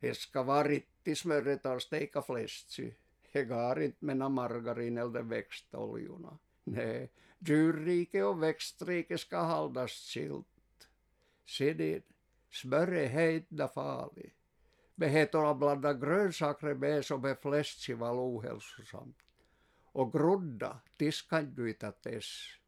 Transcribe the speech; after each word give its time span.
He 0.00 0.14
ska 0.14 0.42
varit 0.42 0.86
i 1.04 1.14
smöret 1.14 1.66
av 1.66 1.78
steka 1.78 2.22
flästsy. 2.22 2.90
He 3.32 3.44
gar 3.44 3.80
inte 3.80 4.04
mena 4.04 4.28
margarin 4.28 4.98
eller 4.98 5.22
växtoljorna. 5.22 6.38
Nej, 6.64 7.10
djurrike 7.38 8.22
och 8.22 8.42
växtrike 8.42 9.18
ska 9.18 9.40
hållas 9.40 9.90
skilt. 9.90 10.88
Se 11.46 11.72
det, 11.72 12.02
smör 12.50 12.92
är 12.92 13.06
heita 13.06 13.68
farligt. 13.68 14.34
Beheter 14.94 15.50
att 15.50 15.58
blanda 15.58 15.94
grönsaker 15.94 16.74
med 16.74 17.04
som 17.04 17.24
är 17.24 17.34
flästsy 17.34 17.94
var 17.94 18.12
ohälsosamt. 18.12 19.16
Och 19.92 20.12
grodda, 20.12 20.80
tis 20.96 21.22
kan 21.22 21.54
du 21.54 21.68
inte 21.68 21.92
tess. 21.92 22.58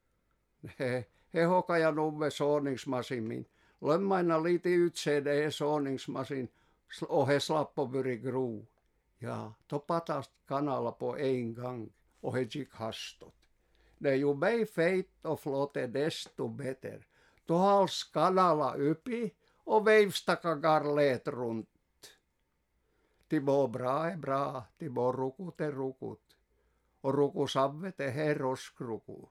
He, 0.77 1.05
he 1.31 1.45
hokar 1.45 1.77
jag 1.77 1.95
nog 1.95 2.19
med 2.19 2.33
såningsmaskinen. 2.33 3.45
Lämmaina 3.81 4.39
lite 4.39 4.69
utseende 4.69 5.45
är 5.45 5.51
såningsmaskin 5.51 6.49
och 7.09 7.29
he 7.29 7.41
slapp. 7.41 7.79
Ja, 9.19 9.55
då 9.67 9.79
patast 9.79 10.31
kanala 10.49 10.93
på 10.93 11.19
en 11.19 11.55
gång 11.55 11.93
och 12.21 12.37
hastot. 12.71 13.35
Det 13.99 14.17
ju 14.17 14.35
mig 14.35 14.67
feit 14.67 15.25
och 15.25 15.41
flotte 15.41 15.87
desto 15.87 16.49
bättre. 16.49 17.03
Då 17.47 17.57
hals 17.57 18.05
kanala 18.05 18.75
uppi 18.75 19.31
och 19.65 19.87
veivstaka 19.87 20.55
garleet 20.55 21.29
runt. 21.29 21.69
Timo 23.29 23.67
bra 23.67 24.11
är 24.11 24.17
bra, 24.17 24.65
Timo 24.79 25.13
rukut 25.13 25.61
är 25.61 25.73
rukut. 25.73 26.37
Och 27.01 27.15
rukusavvet 27.15 28.01
är 28.01 28.11
herroskruku. 28.11 29.27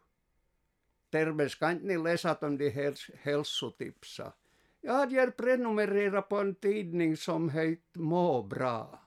Terves 1.12 1.56
kantni 1.56 1.98
lesat 1.98 2.44
om 2.44 2.58
de 2.58 2.70
hels 2.70 3.12
hälsotipsa. 3.22 4.34
Jag 4.82 4.94
hade 4.94 5.32
prenumererat 5.32 6.30
på 6.30 6.38
en 6.38 6.56
tidning 6.56 7.18
som 7.18 7.50
hette 7.50 8.00
Må 8.00 8.44
bra. 8.44 9.00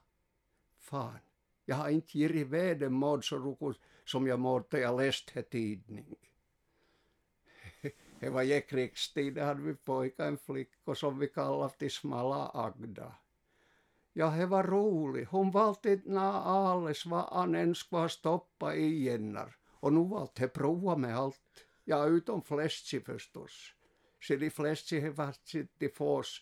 Fan, 0.79 1.19
jag 1.65 1.75
har 1.75 1.89
inte 1.89 2.17
givit 2.17 2.47
världen 2.47 2.93
måd 2.93 3.23
så 3.23 3.37
rukus 3.37 3.79
som 4.05 4.27
jag 4.27 4.39
mådde 4.39 4.79
jag 4.79 4.97
läste 4.97 5.41
tidning. 5.41 6.15
Det 8.19 8.29
var 8.29 8.41
i 8.41 8.61
krigstid, 8.61 9.37
hade 9.37 9.61
vi 9.61 9.75
pojkar, 9.75 10.27
en 10.27 10.37
flicka 10.37 10.95
som 10.95 11.19
vi 11.19 11.27
kallade 11.27 11.73
till 11.73 11.91
Smala 11.91 12.51
Agda. 12.53 13.15
Ja, 14.13 14.29
det 14.29 14.45
var 14.45 14.63
roligt. 14.63 15.29
Hon 15.29 15.51
valde 15.51 15.93
inte 15.93 16.19
alles 16.19 17.05
vad 17.05 17.25
han 17.33 17.55
ens 17.55 17.91
var 17.91 18.07
stoppa 18.07 18.75
i 18.75 19.03
gennar. 19.03 19.55
Och 19.79 19.93
nu 19.93 20.03
valde 20.03 20.31
he 20.41 20.47
prova 20.47 20.95
med 20.95 21.17
allt. 21.17 21.65
Ja, 21.83 22.05
utom 22.05 22.41
fläsk 22.41 23.05
förstås. 23.05 23.73
Så 24.23 24.35
de 24.35 24.49
fläschi 24.49 24.99
he 24.99 25.09
var 25.09 25.35
till 25.77 25.93
fås. 25.93 26.41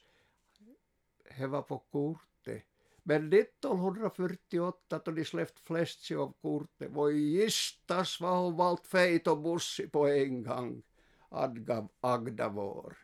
He 1.30 1.48
var 1.48 1.62
på 1.62 1.78
kortet. 1.80 2.64
Men 3.04 3.34
1948 3.34 5.02
då 5.06 5.12
de 5.12 5.26
släppt 5.26 5.60
fläschi 5.60 6.16
av 6.16 6.34
kortet. 6.42 6.92
Voi 6.92 7.14
gistas 7.14 8.22
vad 8.22 8.38
hon 8.38 8.56
valt 8.56 8.88
feit 8.88 9.28
och 9.28 9.42
bussi 9.42 9.88
på 9.88 10.08
en 10.08 10.44
gång. 10.44 10.84
Adga, 11.30 11.88
Agda 12.00 12.50
vår. 12.50 12.98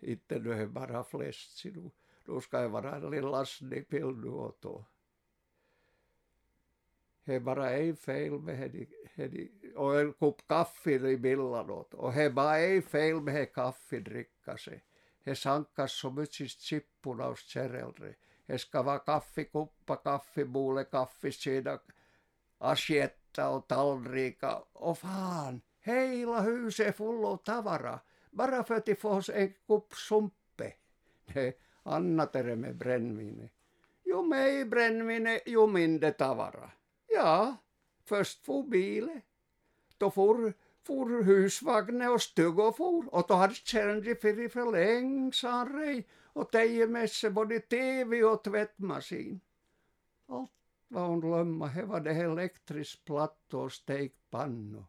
Inte 0.00 0.38
nu 0.38 0.52
är 0.52 0.66
bara 0.66 1.04
fläschi 1.04 1.70
nu. 1.70 1.90
Då 2.24 2.40
ska 2.40 2.60
jag 2.60 2.68
vara 2.68 2.96
en 2.96 3.10
lilla 3.10 3.44
snippel 3.44 4.16
nu 4.16 4.28
och 4.28 4.56
då. 4.60 4.84
He 7.26 7.40
bara 7.40 7.70
ei 7.72 7.94
fel 7.96 8.38
med 8.38 8.56
hedi, 8.56 8.86
hedi, 9.14 9.50
och 9.76 10.00
en 10.00 10.12
kopp 10.12 10.42
kaffe 10.48 10.90
i 10.90 11.16
billan 11.16 11.70
åt. 11.70 11.94
Och 11.94 12.12
he 12.12 12.30
bara 12.30 12.58
ei 12.58 12.82
fel 12.82 13.20
med 13.20 13.34
he 13.34 13.46
kaffe 13.46 14.00
dricka 14.00 14.56
sig. 14.56 14.84
He 15.24 15.34
sankas 15.34 15.92
så 15.92 16.10
mycket 16.10 16.50
chippuna 16.50 17.24
hos 17.24 17.46
kärelre. 17.48 18.14
He 18.46 18.58
ska 18.58 18.82
vara 18.82 18.98
kaffekuppa, 18.98 19.96
kaffebuule, 19.96 20.84
kaffesida, 20.84 21.78
asietta 22.58 23.50
och 23.50 23.68
tallrika. 23.68 24.62
Och 24.72 24.98
fan, 24.98 25.60
hela 25.80 26.40
huset 26.40 26.86
är 26.86 26.92
full 26.92 27.24
av 27.24 27.36
tavara. 27.36 28.00
Bara 28.30 28.64
för 28.64 28.74
att 28.74 28.86
de 28.86 28.94
får 28.94 29.30
en 29.30 29.52
kopp 29.66 29.94
sumpe. 29.94 30.72
Ne, 31.34 31.52
Anna 31.82 32.26
tere 32.26 32.56
med 32.56 32.76
brännvin. 32.76 33.48
Ju 34.04 34.22
mer 34.22 34.64
brännvin, 34.64 35.38
ju 35.46 35.66
mindre 35.66 36.10
tavara. 36.10 36.70
Ja, 37.14 37.56
först 38.04 38.44
for 38.44 38.62
bilen. 38.62 39.20
Då 39.98 40.10
for, 40.10 40.52
for 40.86 41.22
husvagnen 41.22 42.12
och 42.12 42.22
stugor 42.22 42.72
for. 42.72 43.14
Och 43.14 43.24
då 43.28 43.34
hade 43.34 43.54
kärnde 43.54 44.16
för 44.16 44.48
för 44.48 44.72
längsan 44.72 45.78
rej. 45.78 46.06
Och 46.22 46.50
teje 46.50 46.86
med 46.86 47.10
sig 47.10 47.30
både 47.30 47.60
tv 47.60 48.24
och 48.24 48.44
tvättmaskin. 48.44 49.40
Allt 50.28 50.50
vad 50.88 51.02
hon 51.02 51.20
glömma, 51.20 51.68
det 51.68 51.84
var 51.84 52.00
det 52.00 52.12
elektrisk 52.12 53.04
platt 53.04 53.54
och 53.54 53.72
stekpannu. 53.72 54.84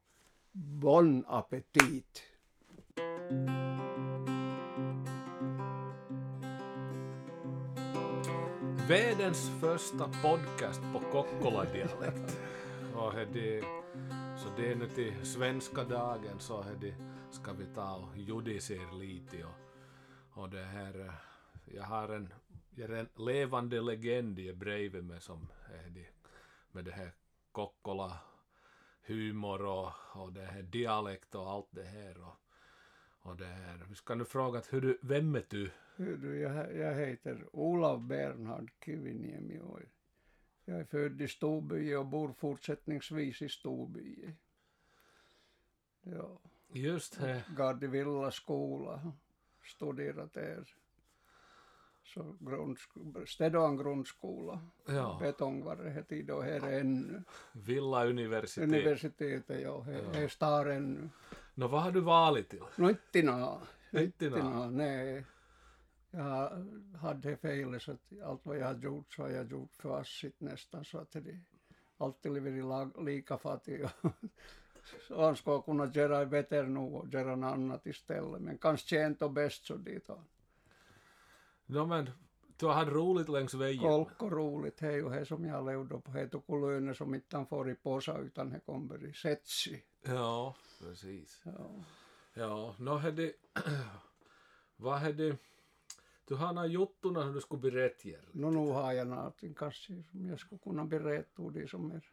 Bon 0.52 1.26
appetit! 1.28 2.24
Världens 8.88 9.52
första 9.62 10.10
podcast 10.22 10.82
på 10.94 11.00
Kokkola-dialekt. 11.00 12.40
Och 12.96 13.14
det, 13.34 13.62
så 14.38 14.50
det 14.58 14.72
är 14.72 14.76
nu 14.76 14.88
till 14.88 15.26
svenska 15.26 15.84
dagen 15.84 16.40
så 16.40 16.66
det 16.82 16.96
ska 17.32 17.54
vi 17.54 17.66
ta 17.66 17.96
och 17.96 18.18
judicera 18.18 18.92
lite 18.92 19.44
och, 19.44 20.42
och 20.42 20.50
det 20.50 20.64
här, 20.64 21.12
jag 21.66 21.84
har 21.84 22.10
en, 22.10 22.34
jag 22.76 23.00
en 23.00 23.10
levande 23.18 23.82
legend 23.82 24.58
bredvid 24.58 25.04
mig 25.04 25.22
som 25.22 25.48
är 25.86 25.90
det, 25.90 26.08
med 26.72 26.86
det 26.86 26.92
här 26.92 27.12
Kokkola 27.52 28.18
humor 29.08 29.66
och, 29.66 29.92
och 30.14 30.34
det 30.34 30.46
här 30.46 30.62
dialekt 30.62 31.36
och 31.36 31.50
allt 31.50 31.70
det 31.72 31.84
här 31.84 32.22
och, 32.22 32.45
och 33.26 33.38
det 33.38 33.46
här. 33.46 33.86
Vi 33.90 33.96
ska 33.96 34.16
nu 34.16 34.26
fråga 34.26 34.62
hur 34.70 34.82
du, 34.82 34.98
vem 35.02 35.36
är 35.36 35.46
du? 35.50 35.72
Du, 35.98 36.40
jag, 36.40 36.76
jag 36.76 36.94
heter 36.94 37.46
Olav 37.52 38.08
Bernhard 38.08 38.72
Kiviniemi 38.86 39.60
och 39.60 39.80
jag 40.66 40.80
är 40.80 40.84
född 40.84 41.22
i 41.22 41.28
Storby 41.28 41.94
och 41.96 42.06
bor 42.06 42.34
fortsättningsvis 42.34 43.42
i 43.42 43.50
Storby. 43.50 44.34
Ja. 46.02 46.40
Just 46.74 47.20
det. 47.20 47.44
Gardivilla 47.58 48.32
skola, 48.32 49.12
studerat 49.64 50.34
där. 50.34 50.76
Så 52.04 52.36
grundskola, 52.40 53.26
Städoan 53.26 53.78
grundskola, 53.78 54.62
Ja. 54.86 55.18
Betongvarre 55.22 55.90
hette 55.90 56.22
då 56.22 56.42
här 56.42 56.80
ännu. 56.80 57.24
Villa 57.52 58.06
universitet. 58.06 58.64
Universitetet, 58.64 59.62
ja, 59.62 59.82
här, 59.82 60.02
Ja. 60.04 60.10
här 60.14 60.28
står 60.28 60.70
ännu. 60.70 61.10
Nå, 61.56 61.68
vad 61.68 61.96
valit 61.96 62.50
till? 62.50 62.64
No 62.76 62.90
inte 62.90 63.22
nå. 63.22 63.62
Inte 63.92 64.30
nå. 64.30 64.38
nå, 64.38 64.66
nej. 64.66 65.26
Jag 66.12 66.66
hade 67.02 67.38
fel 67.38 67.80
så 67.80 67.92
att 67.92 68.14
allt 68.24 68.46
vad 68.46 68.58
jag 68.58 68.66
har 68.66 68.76
gjort 68.76 69.14
så 69.14 69.22
har 69.22 69.30
jag 69.30 69.52
gjort 69.52 69.76
för 69.76 70.00
assigt 70.00 70.42
nästan 70.42 70.86
så 70.86 70.98
att 70.98 71.12
det 71.12 71.40
alltid 71.98 72.32
blivit 72.32 72.66
lika 73.06 73.38
fattig. 73.38 73.86
han 75.10 75.36
skulle 75.36 75.62
kunna 75.62 75.86
göra 75.86 76.26
bättre 76.26 76.68
nu 76.68 76.80
och 76.80 77.08
göra 77.14 77.36
något 77.36 77.54
annat 77.54 77.86
istället. 77.86 78.42
Men 78.42 78.58
kanske 78.58 79.02
ändå 79.02 79.30
bäst 79.30 79.66
så 79.66 79.76
dit 79.76 80.08
han. 80.08 80.26
Nå, 81.66 81.86
men 81.86 82.10
du 82.58 82.66
har 82.66 82.86
roligt 82.86 83.30
längs 83.30 83.54
vägen. 83.54 83.82
Kolko 83.82 84.30
roligt, 84.30 84.82
hej 84.82 85.04
och 85.04 85.14
he 85.14 85.26
som 85.26 85.46
jag 85.46 85.66
levde 85.66 86.00
på. 86.00 86.12
He 86.12 86.28
tog 86.28 86.62
löner 86.62 86.94
som 86.94 87.16
inte 87.16 87.38
han 87.38 87.48
får 87.48 87.70
i 87.70 87.76
påsa 87.76 88.18
utan 88.18 88.52
he 88.52 88.60
kommer 88.60 89.06
i 89.06 89.14
setsi. 89.14 89.84
Ja, 90.02 90.56
precis. 90.86 91.42
Ja. 91.46 91.84
Ja, 92.34 92.76
nå 92.80 92.98
har 92.98 93.12
det... 93.12 93.34
vad 94.76 95.00
har 95.00 95.14
det... 95.14 95.38
Du 96.28 96.36
har 96.36 96.54
några 96.54 96.68
juttorna 96.68 97.22
som 97.22 97.34
du 97.34 97.42
skulle 97.42 97.62
berätta 97.62 98.10
er. 98.10 98.30
No 98.32 98.50
nu 98.50 98.72
har 98.72 98.94
jag 98.94 99.08
någonting 99.08 99.54
kanske 99.54 100.04
som 100.12 100.26
jag 100.30 100.40
skulle 100.40 100.60
kunna 100.60 100.86
berätta 100.86 101.44
ur 101.44 101.52
det 101.52 101.68
som 101.70 101.92
är 101.92 102.04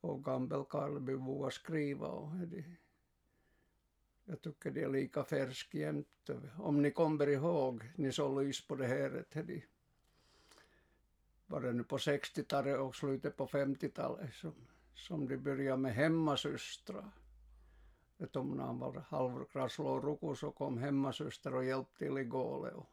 och 0.00 0.24
gammal 0.24 0.64
Karlbybo 0.64 1.44
att 1.46 1.52
skriva 1.52 2.06
och 2.06 2.36
det. 2.36 2.64
Jag 4.24 4.42
tycker 4.42 4.70
det 4.70 4.82
är 4.82 4.88
lika 4.88 5.24
färsk 5.24 5.74
jämt. 5.74 6.30
Om 6.58 6.82
ni 6.82 6.90
kommer 6.90 7.26
ihåg, 7.26 7.92
ni 7.96 8.12
så 8.12 8.40
lys 8.40 8.66
på 8.66 8.76
det 8.76 8.86
här, 8.86 9.24
det 9.32 9.62
var 11.46 11.60
det 11.60 11.72
nu 11.72 11.84
på 11.84 11.96
60-talet 11.96 12.78
och 12.78 12.96
slutet 12.96 13.36
på 13.36 13.46
50-talet 13.46 14.34
som, 14.34 14.54
som 14.94 15.28
de 15.28 15.36
började 15.36 15.76
med 15.76 15.94
hemmasystrar. 15.94 17.10
Att 18.18 18.36
om 18.36 18.58
han 18.58 18.78
var 18.78 19.04
halvkrasslo 19.08 20.00
ruku 20.00 20.34
så 20.34 20.50
kom 20.50 20.78
hemmasyster 20.78 21.54
och 21.54 21.64
hjälpte 21.64 21.98
till 21.98 22.18
i 22.18 22.24
gåle. 22.24 22.70
Och, 22.70 22.90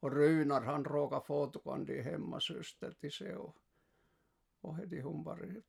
och 0.00 0.12
Runar 0.12 0.60
han 0.62 0.84
råkade 0.84 1.24
få 1.26 1.46
tukandi 1.46 2.00
hemmasyster 2.02 2.90
till 3.00 3.12
sig 3.12 3.36
och, 3.36 3.56
och 4.60 4.76
hedi 4.76 5.00
hon 5.00 5.24
var 5.24 5.62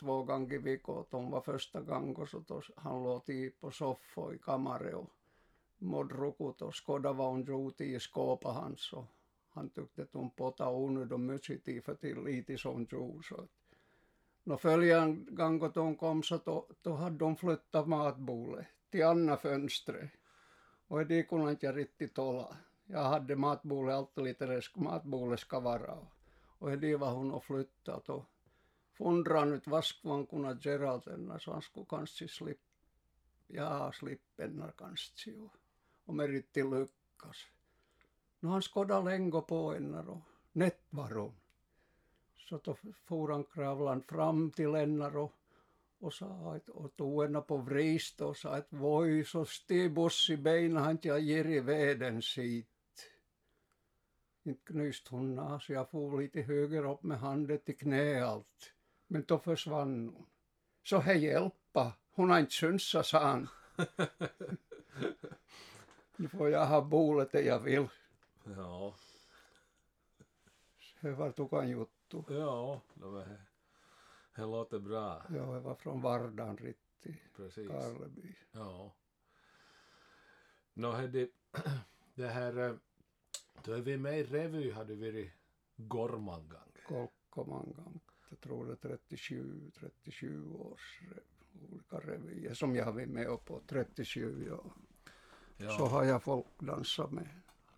två 0.00 0.24
gånger 0.24 0.54
i 0.54 0.58
veckan. 0.58 1.04
De 1.10 1.30
var 1.30 1.40
första 1.40 1.80
gången 1.80 2.26
så 2.26 2.38
då 2.38 2.62
han 2.76 3.02
låg 3.02 3.28
i 3.28 3.50
på 3.50 3.70
soffa 3.70 4.34
i 4.34 4.38
kammaren 4.38 4.94
och 4.94 5.10
modrukut 5.78 6.62
och 6.62 6.74
skådavaun 6.74 7.46
ruuti 7.46 7.84
i 7.94 8.00
skåpet 8.00 8.54
hans 8.54 8.92
och 8.92 9.04
han 9.48 9.70
tyckte 9.70 10.02
att 10.02 10.14
hon 10.14 10.30
pota 10.30 10.70
onödigt 10.70 11.12
och 11.12 11.64
tid 11.64 11.84
för 11.84 11.94
till 11.94 12.24
lite 12.24 12.58
som 12.58 12.86
juice. 12.90 13.48
No 14.50 14.56
följande 14.56 15.30
gång 15.30 15.58
då 15.58 15.68
de 15.68 15.96
kom 15.96 16.22
så 16.22 16.40
då, 16.44 16.66
då 16.82 16.94
hade 16.94 17.18
de 17.18 17.36
flyttat 17.36 17.88
matbordet 17.88 18.66
till 18.90 19.04
andra 19.04 19.36
fönstret. 19.36 20.10
Och 20.88 21.06
det 21.06 21.22
kunde 21.22 21.50
inte 21.50 21.72
riktigt 21.72 22.14
tåla. 22.14 22.56
Jag 22.86 23.04
hade 23.04 23.36
matbordet 23.36 23.94
alltid 23.94 24.24
lite 24.24 24.46
det 24.46 24.62
matbordet 24.74 25.40
ska 25.40 25.60
vara. 25.60 25.98
Och 26.58 26.78
det 26.78 26.96
var 26.96 27.12
hon 27.12 27.32
och 27.32 27.44
flyttat 27.44 28.08
och 28.08 28.24
fundrade 28.92 29.50
nyt 29.50 29.66
vaskvan 29.66 30.26
kunna 30.26 30.58
Geraldenna 30.60 31.38
så 31.38 31.52
han 31.52 31.62
skulle 31.62 31.86
kanske 31.88 32.28
slippa 32.28 32.70
ja, 33.46 33.92
slippenna 33.92 34.72
kanske 34.76 35.30
ju. 35.30 35.48
Och 36.04 36.14
me 36.14 36.26
riktigt 36.26 36.66
lyckas. 36.66 37.38
No 38.40 38.48
han 38.48 38.62
skådade 38.62 39.10
länge 39.10 39.40
på 39.40 39.72
henne 39.72 39.98
och 39.98 40.22
nätt 40.52 40.84
var 40.90 41.10
hon. 41.10 41.34
Så 42.50 42.60
då 42.64 42.76
for 43.04 43.28
han 43.28 43.44
kravlan 43.44 44.02
fram 44.02 44.50
till 44.50 44.74
henne 44.74 45.06
och, 45.06 45.32
och 45.98 46.14
sa 46.14 46.54
att, 46.54 46.68
och 46.68 46.96
tog 46.96 47.22
henne 47.22 47.40
på 47.40 47.56
vrist 47.56 48.20
och 48.20 48.36
sa 48.36 48.56
att 48.56 48.66
voi 48.72 49.24
så 49.24 49.44
stiv 49.44 49.98
i 50.30 50.36
benen 50.36 50.76
han 50.76 50.98
jag 51.02 51.20
ger 51.20 51.44
i 51.44 51.60
veden 51.60 52.22
sit. 52.22 52.66
Inte 54.42 54.72
knyst 54.72 55.08
hon 55.08 55.34
nas, 55.34 55.68
jag 55.68 55.90
for 55.90 56.20
lite 56.20 56.42
höger 56.42 56.90
upp 56.92 57.02
med 57.02 57.18
handen 57.18 57.58
till 57.58 57.78
knä 57.78 58.24
allt. 58.24 58.72
Men 59.06 59.24
då 59.28 59.38
försvann 59.38 60.08
hon. 60.08 60.26
Så 60.82 60.98
he 60.98 61.14
hjälpa, 61.14 61.92
hon 62.10 62.30
har 62.30 62.38
inte 62.38 62.52
synsa, 62.52 63.02
sa 63.02 63.18
han. 63.18 63.48
nu 66.16 66.28
får 66.28 66.50
jag 66.50 66.66
ha 66.66 66.80
bolet 66.80 67.32
det 67.32 67.42
jag 67.42 67.60
vill. 67.60 67.88
Ja. 68.44 68.94
Det 71.00 71.10
var 71.10 71.30
tukan 71.32 71.68
juttu. 71.68 71.99
Ja, 72.12 72.80
det, 72.94 73.04
var, 73.04 73.28
det 74.36 74.42
låter 74.42 74.78
bra. 74.78 75.22
Ja, 75.28 75.54
det 75.54 75.60
var 75.60 75.74
från 75.74 76.00
Vardan 76.00 76.56
Ritti, 76.56 77.22
Precis. 77.36 77.68
Karleby. 77.68 78.34
Ja. 78.52 78.94
Nå, 80.74 80.92
no, 80.92 81.06
det, 81.06 81.30
det 82.14 82.28
här, 82.28 82.58
eh, 82.58 82.74
då 83.64 83.72
är 83.72 83.80
vi 83.80 83.96
med 83.96 84.20
i 84.20 84.24
revy 84.24 84.70
har 84.70 84.84
du 84.84 84.94
varit 84.94 85.32
Gormangang. 85.76 86.72
Kolkomangang. 86.86 88.00
Jag 88.28 88.40
tror 88.40 88.66
det 88.66 88.72
är 88.72 88.96
37, 88.96 89.70
37 89.74 90.50
års 90.52 91.02
olika 91.62 91.96
revyer 91.96 92.54
som 92.54 92.76
jag 92.76 92.84
har 92.84 92.92
varit 92.92 93.08
med 93.08 93.44
på. 93.44 93.60
37 93.66 94.46
ja. 94.48 94.64
Ja. 95.56 95.70
Så 95.70 95.86
har 95.86 96.04
jag 96.04 96.22
folkdansat 96.22 97.12
med, 97.12 97.28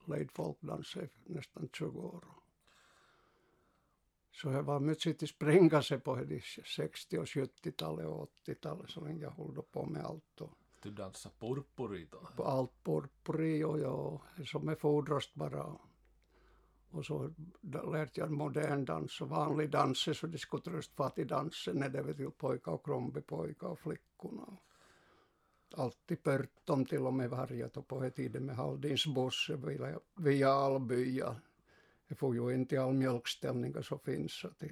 led 0.05 0.31
folkdans 0.31 0.97
i 0.97 1.09
nästan 1.25 1.69
20 1.73 2.01
år. 2.01 2.25
Så 4.33 4.49
det 4.49 4.63
var 4.63 4.81
mycket 4.81 5.19
till 5.19 5.29
springa 5.29 5.83
sig 5.83 6.01
på 6.01 6.17
det 6.17 6.43
60 6.77 7.19
och 7.19 7.25
70-talet 7.25 8.07
och 8.07 8.31
80-talet 8.47 8.91
så 8.91 9.01
länge 9.01 9.23
jag 9.23 9.31
höll 9.31 9.63
på 9.73 9.87
med 9.87 10.05
allt. 10.05 10.41
Och 10.41 10.53
Du 10.83 10.91
dansar 10.91 11.31
purpuri 11.39 12.09
då. 12.11 12.43
allt 12.45 12.83
porpri 12.83 13.65
och 13.65 13.81
ja, 13.81 14.23
som 14.45 14.69
är 14.69 14.75
fodrast 14.75 15.35
bara. 15.35 15.79
Och 16.91 17.07
så 17.07 17.33
lärde 17.63 18.11
jag 18.15 18.31
modern 18.31 18.85
dans 18.85 19.21
och 19.21 19.29
vanlig 19.29 19.71
dans 19.71 20.19
så 20.19 20.27
det 20.27 20.39
skulle 20.39 20.63
tröst 20.63 20.95
fattig 20.97 21.27
dansen 21.27 21.77
när 21.77 21.89
det 21.89 22.03
var 22.03 22.13
till 22.13 22.31
pojkar 22.31 22.73
och 22.73 22.85
krombipojkar 22.85 23.69
och 23.69 23.79
flickorna. 23.79 24.57
Alltid 25.77 26.23
pörtom 26.23 26.85
till 26.87 27.07
och 27.07 27.15
med 27.15 27.31
och 27.77 27.89
på 27.89 28.01
den 28.01 28.11
tiden 28.11 28.47
med 28.47 28.57
Haldins 28.57 29.07
busse 29.07 29.57
via, 29.57 30.01
via 30.17 30.53
Alby. 30.53 31.23
Det 32.13 32.17
får 32.17 32.35
ju 32.35 32.55
inte 32.55 32.83
all 32.83 32.93
mjölkställningar 32.93 33.83
som 33.83 33.99
finns. 33.99 34.33
Så 34.33 34.49
det, 34.59 34.71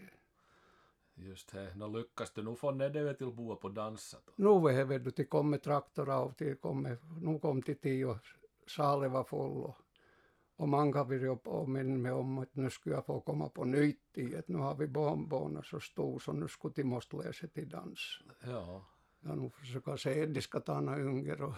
Just 1.14 1.52
det. 1.52 1.74
Nå 1.76 1.88
lyckas 1.88 2.30
du 2.30 2.42
nu 2.42 2.54
få 2.54 2.70
Nedevet 2.70 3.18
till 3.18 3.32
boa 3.32 3.56
på 3.56 3.68
dansa 3.68 4.18
då? 4.26 4.32
nu 4.36 4.70
är 4.70 4.98
det 4.98 5.10
till 5.10 5.28
komme 5.28 5.58
traktor 5.58 6.10
av 6.10 6.32
till 6.32 6.56
komme, 6.56 6.96
nu 7.20 7.38
kom 7.38 7.62
till 7.62 7.78
tio, 7.78 8.18
salen 8.66 9.12
var 9.12 9.24
full 9.24 9.64
och, 9.64 9.76
och 10.56 10.68
många 10.68 11.04
vill 11.04 11.36
påminna 11.36 11.98
mig 11.98 12.12
om 12.12 12.38
att 12.38 12.54
nu 12.56 12.70
skulle 12.70 12.94
jag 12.94 13.06
få 13.06 13.20
komma 13.20 13.48
på 13.48 13.64
nytt 13.64 14.18
i 14.18 14.36
att 14.36 14.48
nu 14.48 14.58
har 14.58 14.74
vi 14.74 14.86
barnbarnen 14.86 15.62
så 15.62 15.80
stor 15.80 16.18
så 16.18 16.32
nu 16.32 16.48
skulle 16.48 16.74
de 16.76 16.84
måste 16.84 17.16
läsa 17.16 17.46
till 17.46 17.68
dans. 17.68 18.22
Ja. 18.44 18.84
Jag 19.20 19.38
nu 19.38 19.50
försöker 19.50 19.96
se 19.96 20.26
de 20.26 20.42
ska 20.42 20.60
ta 20.60 20.80
några 20.80 21.00
yngre 21.00 21.44
och 21.44 21.54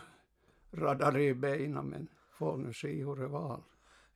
radar 0.72 1.18
i 1.18 1.34
benen 1.34 1.88
men 1.88 2.08
får 2.30 2.56
nu 2.56 2.72
se 2.72 3.04
hur 3.04 3.16
det 3.16 3.28
var. 3.28 3.62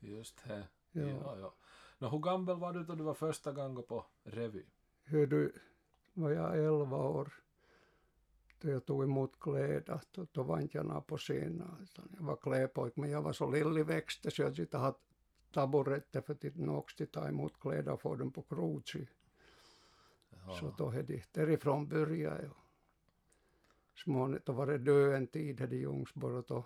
Just 0.01 0.45
det. 0.45 0.69
Ja. 1.01 1.37
Ja, 1.39 1.55
ja. 1.99 2.09
Hur 2.09 2.19
gammal 2.19 2.59
var 2.59 2.73
du 2.73 2.85
då 2.85 2.95
du 2.95 3.05
var 3.05 3.15
första 3.15 3.53
gången 3.53 3.83
på 3.83 4.07
revy? 4.25 4.65
Hör 5.05 5.27
du, 5.27 5.53
var 6.15 6.31
jag 6.31 6.59
elva 6.59 6.97
år 6.97 7.33
då 8.61 8.71
jag 8.71 8.87
tog 8.87 9.05
emot 9.05 9.41
kläder, 9.41 10.01
då, 10.11 10.27
då 10.33 10.43
var 10.43 10.61
inte 10.61 10.77
jag 10.77 10.87
någon 10.87 11.03
på 11.03 11.17
scenen. 11.17 11.87
Jag 12.17 12.25
var 12.25 12.37
klädpojk, 12.37 12.97
men 12.97 13.11
jag 13.11 13.23
var 13.23 13.33
så 13.33 13.51
lillväxt 13.51 14.33
så 14.33 14.43
jag 14.43 14.59
inte 14.59 14.79
hade 14.79 14.97
taburetter 15.53 16.21
för 16.21 16.33
att 16.33 16.57
nå 16.57 16.77
också 16.77 17.07
ta 17.07 17.29
emot 17.29 17.61
kläder 17.61 17.93
och 17.93 18.01
få 18.01 18.17
dem 18.17 18.33
på. 18.33 18.45
Ja. 20.47 20.57
Så 20.61 20.75
då 20.79 20.91
hade 20.91 21.23
därifrån 21.33 21.89
började 21.89 22.43
jag. 22.43 22.55
Småningom, 23.95 24.41
då 24.45 24.53
var 24.53 24.67
det 24.67 24.79
dö 24.79 25.17
en 25.17 25.27
tid 25.27 25.61
här 25.61 25.73
i 25.73 25.77
Ljungsborg 25.77 26.35
och 26.35 26.45
då 26.49 26.65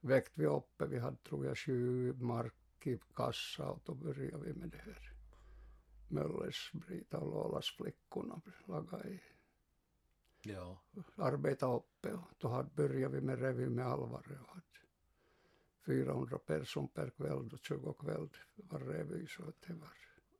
väckte 0.00 0.40
vi 0.40 0.46
uppe, 0.46 0.86
vi 0.86 0.98
hade 0.98 1.16
tror 1.16 1.46
jag 1.46 1.58
sju 1.58 2.12
mark 2.12 2.54
i 2.86 2.98
kassa 3.14 3.70
och 3.70 3.96
började 3.96 4.44
vi 4.44 4.52
med 4.52 4.68
det 4.70 4.78
här. 4.78 5.12
Möllers, 6.08 6.72
Brita 6.72 7.18
och 7.18 7.30
Lolas 7.34 7.70
flickorna 7.76 8.40
laga 8.66 9.04
i, 9.04 9.20
Ja. 10.42 10.78
arbeta 11.16 11.66
uppe 11.74 12.12
och 12.12 12.28
då 12.38 12.48
hade, 12.48 12.70
började 12.74 13.14
vi 13.14 13.20
med 13.20 13.38
revy 13.40 13.68
med 13.68 13.86
Alvare 13.86 14.38
och 14.42 14.48
hade 14.48 14.64
400 15.86 16.38
personer 16.38 16.88
per 16.88 17.10
kväll 17.10 17.50
och 17.52 17.58
20 17.62 17.92
kväll 17.92 18.28
var 18.56 18.78
revy 18.80 19.26
så 19.26 19.42
att 19.48 19.60
det 19.66 19.72
var 19.74 19.88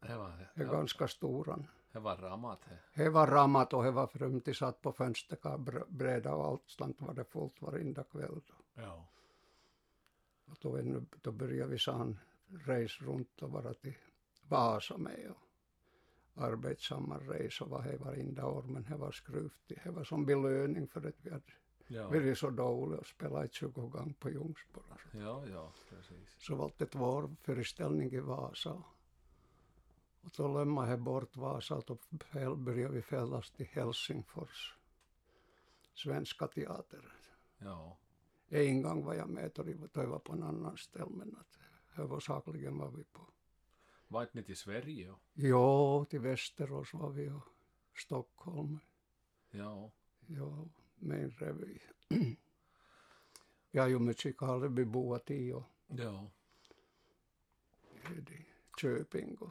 Det 0.08 0.16
var, 0.16 0.50
det 0.54 0.62
ja, 0.62 0.72
ganska 0.72 1.08
stora. 1.08 1.64
det 1.92 1.98
var 2.00 2.16
ramat. 2.16 2.60
Det. 2.94 3.02
Det 3.04 3.10
var 3.10 3.26
ramat 3.26 3.72
och 3.72 3.84
det 3.84 3.90
var 3.90 4.06
frumti 4.06 4.54
satt 4.54 4.82
på 4.82 4.92
fönsterkar 4.92 5.84
breda 5.88 6.34
och 6.34 6.44
allt 6.44 6.62
sånt 6.66 7.00
var 7.00 7.14
det 7.14 7.24
fullt 7.24 7.62
varenda 7.62 8.04
kväll. 8.04 8.40
Då. 8.46 8.54
Ja. 8.82 9.08
Och 10.44 10.56
då, 10.60 11.00
då 11.22 11.32
började 11.32 11.70
vi 11.70 11.78
sen 11.78 12.18
resa 12.50 13.04
runt 13.04 13.42
och 13.42 13.50
vara 13.50 13.74
till 13.74 13.94
Vasa 14.48 14.96
med 14.98 15.32
och 16.34 16.42
arbetsamma 16.44 17.18
resor 17.18 17.66
var 17.66 17.82
det 17.82 17.96
varenda 17.96 18.46
år 18.46 18.62
men 18.62 18.82
det 18.82 18.96
var 18.96 19.12
skruvt. 19.12 19.58
Det 19.66 19.90
var 19.90 20.04
som 20.04 20.26
belöning 20.26 20.86
för 20.88 21.08
att 21.08 21.14
vi 21.22 21.30
hade 21.30 21.42
Ja. 21.86 22.08
varit 22.08 22.38
så 22.38 22.50
dåliga 22.50 22.98
och 23.00 23.06
spelat 23.06 23.52
20 23.52 23.86
gånger 23.88 24.14
på 24.18 24.30
Ljungsbro. 24.30 24.82
ja, 25.12 25.46
ja, 25.46 25.72
precis. 25.88 26.36
Så 26.38 26.54
var 26.56 26.72
det 26.78 26.86
två 26.86 27.36
föreställning 27.42 28.12
i 28.12 28.20
Vasa. 28.20 28.82
Och 30.22 30.30
då 30.36 30.48
lämnade 30.58 30.90
jag 30.90 31.00
bort 31.00 31.36
Vasa 31.36 31.74
och 31.76 31.84
då 31.86 31.98
började 32.56 32.94
vi 32.94 33.02
fällas 33.02 33.50
till 33.50 33.66
Helsingfors. 33.66 34.76
Svenska 35.94 36.46
teater. 36.46 37.12
Ja. 37.58 37.96
En 38.48 38.82
gång 38.82 39.04
var 39.04 39.14
jag 39.14 39.28
med 39.28 39.58
och 39.58 39.64
det- 39.64 39.74
då 39.92 40.00
jag 40.02 40.06
var 40.08 40.18
på 40.18 40.32
en 40.32 40.42
annan 40.42 40.76
ställe 40.76 41.10
men 41.10 41.36
att 41.40 41.58
huvudsakligen 41.94 42.78
var 42.78 42.90
vi 42.90 43.04
på. 43.04 43.26
Var 44.08 44.22
inte 44.22 44.36
ni 44.38 44.44
till 44.44 44.56
Sverige? 44.56 45.14
Jo, 45.34 46.04
till 46.10 46.20
Västerås 46.20 46.94
var 46.94 47.10
vi 47.10 47.30
och 47.30 47.42
Stockholm. 47.96 48.78
Ja. 49.50 49.90
Ja, 50.26 50.68
med 50.94 51.22
en 51.24 51.30
revy. 51.30 51.78
Jag 53.70 53.82
har 53.82 53.88
ju 53.88 53.98
musikalibyboat 53.98 55.30
i 55.30 55.52
och 55.52 55.64
Ja. 55.86 56.30
i 58.04 58.46
Köping 58.80 59.36
och 59.36 59.50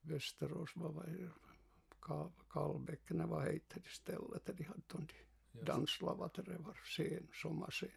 Västerås 0.00 0.76
var 0.76 0.92
var 0.92 1.04
det 1.06 1.30
Kal- 2.00 2.32
Kallbäcken 2.50 3.28
var 3.28 3.46
heter 3.46 3.80
det 3.80 3.88
stället 3.90 4.44
där 4.46 4.54
de 4.54 4.64
hade 4.64 4.80
de 4.86 5.06
Just, 5.52 5.66
danslavat 5.66 6.34
där 6.34 6.42
det 6.42 6.58
var 6.58 6.74
scen, 6.74 7.28
sommarscen. 7.32 7.90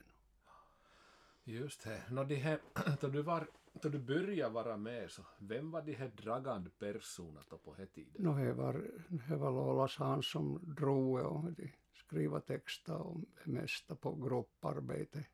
Just 1.43 1.83
det. 1.83 2.03
Nå, 2.11 2.23
de 2.23 2.35
här, 2.35 2.59
då 3.01 3.07
du 3.07 3.21
var, 3.21 3.47
då 3.73 3.89
du 3.89 3.99
började 3.99 4.53
vara 4.53 4.77
med 4.77 5.11
så, 5.11 5.25
vem 5.39 5.71
var 5.71 5.81
de 5.81 5.93
här 5.93 6.07
dragande 6.07 6.69
personerna 6.69 7.43
då 7.49 7.57
på 7.57 7.73
den 7.75 7.87
tiden? 7.87 8.23
No, 8.23 8.37
det 8.45 8.53
var, 8.53 8.91
det 9.29 9.35
var 9.35 9.51
Lolas 9.51 9.97
Hans 9.97 10.31
som 10.31 10.59
drog 10.75 11.19
och 11.19 11.51
de 11.51 11.71
skriva 11.93 12.39
texter 12.39 13.01
och 13.01 13.21
mesta 13.43 13.95
på 13.95 14.15
grupparbete. 14.15 15.25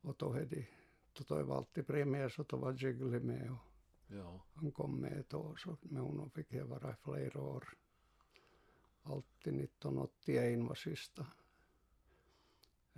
Och 0.00 0.14
då 0.18 0.32
de, 0.32 0.66
då 1.12 1.36
det 1.36 1.42
var 1.44 1.56
alltid 1.56 1.86
premiär 1.86 2.28
så 2.28 2.42
då 2.42 2.56
var 2.56 2.72
Jiggly 2.72 3.20
med 3.20 3.50
och 3.50 3.66
Ja. 4.12 4.44
han 4.54 4.72
kom 4.72 5.00
med 5.00 5.12
ett 5.12 5.34
år 5.34 5.56
så 5.56 5.76
med 5.80 6.02
honom 6.02 6.30
fick 6.30 6.52
jag 6.52 6.66
vara 6.66 6.90
i 6.90 6.94
flera 7.02 7.40
år. 7.40 7.68
Alltid 9.02 9.60
1981 9.60 10.68
var 10.68 10.74
sista 10.74 11.26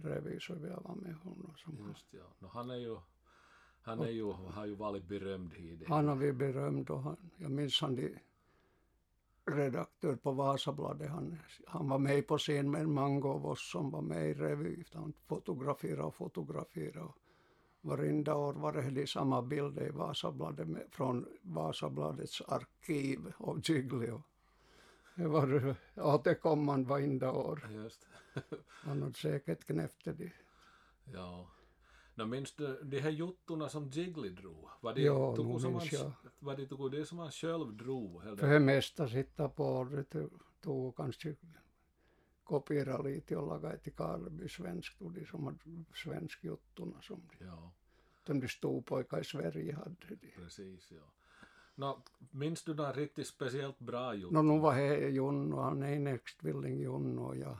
revy 0.04 0.40
så 0.40 0.54
vi 0.54 0.68
var 0.68 0.94
med 0.94 1.14
honom. 1.14 1.54
Som 1.56 1.88
Just 1.88 2.06
ja. 2.10 2.22
No, 2.38 2.46
han 2.46 2.70
är 2.70 2.76
ju, 2.76 2.96
han 3.82 4.00
är 4.00 4.10
ju, 4.10 4.32
har 4.32 4.66
ju 4.66 4.74
varit 4.74 5.08
berömd 5.08 5.54
i 5.54 5.76
det. 5.76 5.88
Han 5.88 6.08
har 6.08 6.16
vi 6.16 6.32
berömd 6.32 6.90
och 6.90 7.02
han, 7.02 7.16
jag 7.36 7.50
minns 7.50 7.80
han 7.80 7.96
de 7.96 8.18
redaktör 9.44 10.16
på 10.16 10.32
Vasabladet, 10.32 11.10
han, 11.10 11.38
han 11.66 11.88
var 11.88 11.98
med 11.98 12.26
på 12.26 12.38
scen 12.38 12.70
med 12.70 12.88
många 12.88 13.28
av 13.28 13.46
oss 13.46 13.70
som 13.70 13.90
var 13.90 14.02
med 14.02 14.30
i 14.30 14.34
revy. 14.34 14.84
Han 14.92 15.12
fotograferade 15.26 16.02
och 16.02 16.14
fotograferade. 16.14 17.00
Och 17.00 17.16
varenda 17.80 18.34
år 18.34 18.52
var 18.52 18.72
det 18.72 18.90
de 18.90 19.06
samma 19.06 19.42
bilder 19.42 19.86
i 19.86 19.90
Vasabladet 19.90 20.68
med, 20.68 20.86
från 20.90 21.26
Vasabladets 21.42 22.40
arkiv 22.40 23.32
av 23.38 23.60
Jiggly. 23.64 24.10
Det 25.14 25.28
var 25.28 25.74
återkommande 25.96 26.88
varenda 26.88 27.32
år. 27.32 27.68
Just. 27.72 28.06
Han 28.68 29.02
hade 29.02 29.14
säkert 29.14 29.64
knäppt 29.64 30.04
det. 30.04 30.32
Ja. 31.04 31.48
No, 32.14 32.24
minns 32.24 32.52
du 32.54 32.80
de 32.82 32.98
här 33.00 33.10
jottorna 33.10 33.68
som 33.68 33.88
Jiggly 33.88 34.28
drog? 34.28 34.68
Var 34.80 34.94
det, 34.94 35.00
Ja, 35.02 35.36
tog 35.36 35.60
som 35.60 35.72
minns 35.72 35.92
han, 36.00 36.00
jag. 36.22 36.30
var 36.38 36.56
det 36.56 36.66
tog 36.66 36.90
det 36.90 37.04
som 37.06 37.18
han 37.18 37.30
själv 37.30 37.74
drog? 37.76 38.22
Eller? 38.22 38.36
För 38.36 38.46
det 38.50 38.60
mesta 38.60 39.08
sitta 39.08 39.48
på 39.48 39.84
det 39.90 40.28
tog- 40.60 40.96
kanske 40.96 41.34
kopiera 42.44 43.02
lite 43.02 43.36
och 43.36 43.46
laga 43.46 43.76
till 43.76 43.92
Karleby 43.92 44.48
svensk, 44.48 44.98
tog 44.98 45.12
de 45.14 45.26
som 45.26 45.44
hade 45.46 45.84
svensk 45.94 46.44
jottorna 46.44 47.00
som 47.02 47.22
de, 47.38 47.44
Ja, 47.44 47.72
de 48.24 48.48
storpojkar 48.48 49.20
i 49.20 49.24
Sverige 49.24 49.74
hade. 49.74 49.96
De. 50.08 50.16
precis 50.36 50.90
ja. 50.90 51.02
No, 51.74 52.02
minns 52.30 52.62
du 52.62 52.74
några 52.74 52.92
riktigt 52.92 53.26
speciellt 53.26 53.78
bra 53.78 54.14
jottor? 54.14 54.42
No, 54.42 54.42
nu 54.42 54.60
var 54.60 54.74
det 54.74 55.08
Junno, 55.08 55.56
han 55.56 55.82
är 55.82 55.92
enäkstvilling 55.92 56.78
Junno 56.78 57.34
jag, 57.34 57.58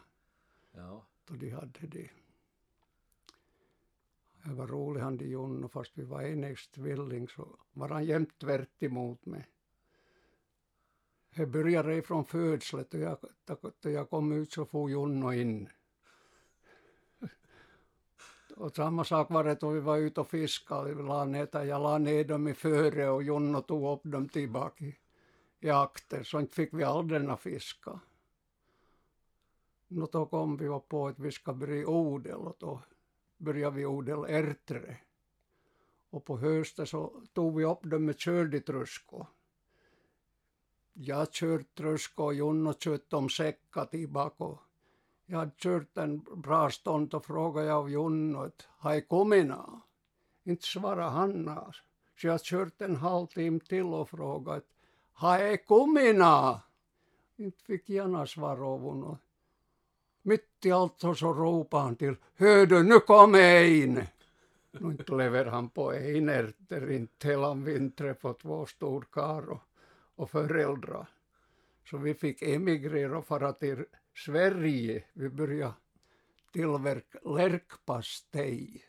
Ja, 0.73 1.07
då 1.25 1.35
de 1.35 1.51
hade 1.51 1.87
det. 1.87 2.11
Det 4.45 4.55
var 4.55 4.67
roligt 4.67 5.03
han 5.03 5.17
de 5.17 5.25
Junno, 5.25 5.69
fast 5.69 5.93
vi 5.95 6.03
var 6.03 6.23
enäkstvilling 6.23 7.29
så 7.29 7.57
var 7.73 7.89
han 7.89 8.05
jämt 8.05 8.39
tvärt 8.39 8.83
emot 8.83 9.27
mig. 9.27 9.49
Det 11.35 11.47
började 11.47 11.95
ifrån 11.95 12.25
födslet 12.25 12.95
och 12.95 13.01
jag, 13.01 13.19
då 13.81 13.91
jag 13.91 14.11
kom 14.11 14.33
ut 14.33 14.53
så 14.53 14.67
får 14.67 14.91
Junno 14.91 15.33
in. 15.33 15.69
Och 18.63 18.75
samma 18.75 19.05
sak 19.05 19.31
var 19.31 19.45
det 19.45 19.61
då 19.61 19.71
vi 19.71 19.81
var 19.81 19.97
ute 19.97 20.21
och 20.21 20.29
fiskade. 20.29 20.95
Vi 20.95 21.03
la 21.03 21.25
ner, 21.25 21.65
jag 21.65 21.83
la 21.83 21.99
ner 21.99 22.25
dem 22.25 22.49
i 22.49 22.55
före 22.55 23.11
och 23.11 23.23
Jonno 23.23 23.61
tog 23.61 23.99
upp 23.99 24.13
dem 24.13 24.29
tillbaka 24.29 24.85
i, 24.85 24.97
i 25.61 25.71
akter. 25.71 26.23
Så 26.23 26.41
inte 26.41 26.55
fick 26.55 26.75
vi 26.75 26.85
aldrig 26.85 27.39
fiska. 27.39 28.01
Nå 29.89 30.07
då 30.13 30.27
kom 30.27 30.57
vi 30.57 30.81
på 30.89 31.07
att 31.07 31.19
vi 31.19 31.33
ska 31.33 31.53
börja 31.53 31.89
odla, 31.89 32.37
och 32.37 32.57
då 32.59 32.83
började 33.37 33.77
vi 33.77 33.87
odla 33.87 34.29
ärtre. 34.29 34.97
Och 36.11 36.25
på 36.25 36.39
hösten 36.39 36.87
så 36.87 37.23
tog 37.33 37.59
vi 37.59 37.65
upp 37.65 37.83
dem 37.83 38.05
med 38.05 38.19
körditröskor. 38.19 39.27
Jag 40.93 41.35
körde 41.35 41.65
tröskor 41.65 42.25
och 42.25 42.35
Jonno 42.35 42.73
körde 42.73 43.17
om 43.17 43.29
säckar 43.29 43.85
tillbaka. 43.85 44.59
Jag 45.27 45.39
hade 45.39 45.53
kört 45.57 45.97
en 45.97 46.19
bra 46.37 46.71
stund 46.71 47.15
och 47.15 47.25
frågade 47.25 47.75
av 47.75 47.91
Junno 47.91 48.39
att 48.39 48.69
har 48.79 48.95
jag 48.95 49.09
kommit 49.09 49.47
nå? 49.47 49.81
Inte 50.45 50.67
svarade 50.67 51.11
han 51.11 51.31
nå. 51.31 51.73
Så 52.17 52.27
jag 52.27 52.41
kört 52.41 52.81
en 52.81 52.97
halvtimme 52.97 53.61
till 53.61 53.85
och 53.85 54.11
frågade 54.11 54.57
att 54.57 54.67
har 55.13 55.39
jag 55.39 55.67
kommit 55.67 56.17
nå? 56.17 56.61
Inte 57.37 57.65
fick 57.65 57.91
jag 57.91 58.11
något 58.11 58.31
svar 58.31 58.75
av 58.75 58.81
honom. 58.81 59.19
Mitt 60.23 60.67
i 60.67 60.73
allt 60.73 61.01
så, 61.01 61.13
ropade 61.13 61.83
han 61.83 61.97
till 61.97 62.17
Hör 62.37 62.67
du, 62.67 62.83
nu 62.83 62.99
kommer 62.99 63.39
jag 63.39 63.69
in! 63.69 64.01
Nu 64.71 64.91
inte 64.91 65.15
lever 65.15 65.45
han 65.45 65.69
på 65.69 65.93
en 65.93 66.29
ärter, 66.29 66.91
inte 66.91 67.29
hela 67.29 67.55
vintern 67.55 68.15
på 68.15 68.33
två 68.33 68.67
storkar 68.67 69.51
och, 69.51 69.61
och 70.17 70.31
föräldrar. 70.31 71.07
Så 71.91 71.97
vi 71.97 72.15
fick 72.15 72.43
emigrera 72.43 73.19
och 73.19 73.27
fara 73.27 73.53
till 73.53 73.85
Sverige. 74.15 75.05
Vi 75.13 75.29
började 75.29 75.75
tillverka 76.53 77.19
lärkpastej. 77.25 78.85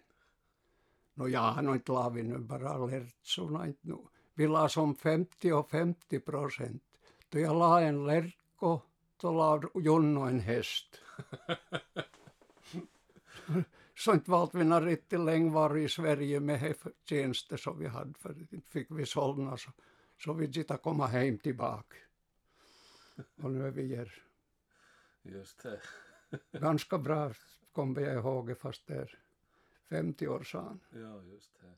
Nå 1.13 1.27
ja, 1.27 1.41
han 1.55 1.67
har 1.67 1.73
inte 1.75 1.91
lavit 1.91 2.25
nu 2.25 2.37
bara 2.37 2.85
lärtsorna 2.85 3.67
inte 3.67 3.87
nu. 3.87 3.97
Vi 4.33 4.47
la 4.47 4.69
som 4.69 4.95
50 4.95 5.51
och 5.51 5.69
50 5.69 6.19
procent. 6.19 6.83
Då 7.29 7.39
jag 7.39 7.55
la 7.55 7.81
en 7.81 8.05
lärko, 8.05 8.81
då 9.17 9.31
la 9.31 9.61
Junno 9.75 10.21
en 10.21 10.39
häst. 10.39 11.01
så 13.95 14.13
inte 14.13 14.31
valt 14.31 14.55
vi 14.55 14.63
några 14.63 14.85
riktigt 14.85 15.19
länge 15.19 15.79
i 15.79 15.89
Sverige 15.89 16.39
med 16.39 16.75
tjänster 17.05 17.57
som 17.57 17.79
vi 17.79 17.87
hade, 17.87 18.13
för 18.13 18.53
inte 18.53 18.71
fick 18.71 18.87
vi 18.89 19.05
sålna 19.05 19.57
så, 19.57 19.71
så 20.23 20.33
vi 20.33 20.53
sitta 20.53 20.77
komma 20.77 21.07
hem 21.07 21.37
tillbaka. 21.37 21.97
Och 23.41 23.51
nu 23.51 23.67
är 23.67 23.71
vi 23.71 23.95
här. 23.95 24.23
Just 25.23 25.63
det. 25.63 25.79
Ganska 26.59 26.97
bra 26.97 27.33
kommer 27.71 28.01
jag 28.01 28.13
ihåg, 28.13 28.57
fast 28.57 28.87
det 28.87 28.95
är 28.95 29.19
50 29.89 30.27
år 30.27 30.43
sedan. 30.43 30.79
Ja, 30.89 31.23
just 31.23 31.61
det. 31.61 31.73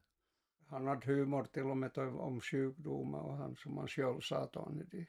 Han 0.67 0.87
hade 0.87 1.05
humor 1.05 1.43
till 1.43 1.63
och 1.63 1.77
med 1.77 1.97
om 1.97 2.41
sjukdomar 2.41 3.19
och 3.19 3.37
han 3.37 3.55
som 3.55 3.77
han 3.77 3.87
själv 3.87 4.19
sa 4.19 4.49
han 4.53 4.87
de, 4.91 5.05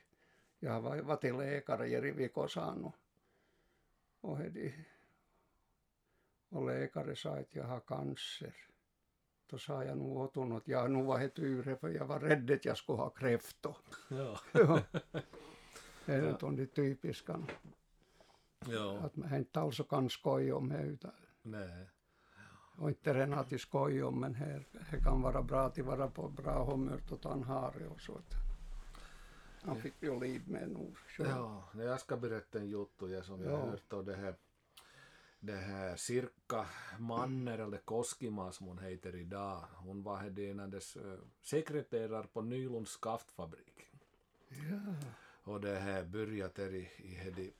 jag 0.58 0.80
var, 0.80 0.96
var 0.96 1.16
till 1.16 1.36
läkare 1.36 1.88
Jeri 1.88 2.10
Vikosan 2.10 2.84
och, 2.84 2.94
och, 4.20 4.38
de, 4.38 4.74
och 6.48 6.66
läkare 6.66 7.16
sa 7.16 7.38
att 7.38 7.54
jag 7.54 7.64
har 7.64 7.80
cancer. 7.80 8.54
Då 9.46 9.58
sa 9.58 9.84
jag 9.84 9.98
nog 9.98 10.16
åt 10.16 10.34
honom 10.34 10.56
att 10.56 10.68
jag 10.68 10.90
nu 10.90 11.02
var 11.02 11.18
det 11.18 11.28
tur 11.28 11.76
för 11.76 11.88
jag 11.88 12.06
var 12.06 12.20
rädd 12.20 12.50
att 12.50 12.64
jag 12.64 12.76
skulle 12.76 12.98
ha 12.98 13.10
kräftor. 13.10 13.76
Ja. 14.08 14.40
Ja. 14.52 14.80
Det 16.06 16.14
är 16.14 16.22
ja. 16.22 16.36
de 16.40 16.66
typiska. 16.66 17.40
Ja. 18.68 18.98
Att 18.98 19.16
man 19.16 19.34
inte 19.34 19.60
alls 19.60 19.80
kan 19.90 20.10
skoja 20.10 20.56
om 20.56 20.68
det 20.68 20.82
utan 20.82 21.12
Nej. 21.42 21.90
och 22.76 22.88
inte 22.88 23.14
redan 23.14 23.44
till 23.44 23.58
skoj 23.58 24.02
om 24.02 24.20
men 24.20 24.34
här, 24.34 24.66
det 24.90 25.00
kan 25.04 25.22
vara 25.22 25.42
bra 25.42 25.66
att 25.66 25.78
vara 25.78 26.08
på 26.08 26.28
bra 26.28 26.64
humör 26.64 27.00
då 27.08 27.28
han 27.28 27.42
har 27.42 27.74
det 27.78 27.86
och 27.86 28.00
så. 28.00 28.12
Att 28.12 28.34
han 29.62 29.76
fick 29.76 30.02
ju 30.02 30.20
liv 30.20 30.42
med 30.46 30.70
nog. 30.70 30.96
Ja, 31.18 31.68
jag 31.74 32.00
ska 32.00 32.16
berätta 32.16 32.58
en 32.58 32.66
juttu 32.66 33.22
som 33.22 33.42
jag 33.42 33.50
har 33.50 33.66
hört 33.66 34.06
det 34.06 34.14
här 34.14 34.34
det 35.40 35.56
här 35.56 35.96
Sirkka 35.96 36.66
Manner 36.98 37.58
eller 37.58 37.78
Koskima 37.78 38.52
som 38.52 38.66
hon 38.66 38.78
heter 38.78 39.16
idag. 39.16 39.64
Hon 39.74 40.02
var 40.02 40.16
hennes 40.16 40.96
sekreterare 41.42 42.26
på 42.32 42.42
Nylunds 42.42 42.90
skaftfabrik. 42.90 43.88
Ja. 44.48 44.94
Och 45.42 45.60
det 45.60 45.78
här 45.78 46.04
började 46.04 46.62
i, 46.62 46.88
i 46.96 47.14
hedi, 47.14 47.52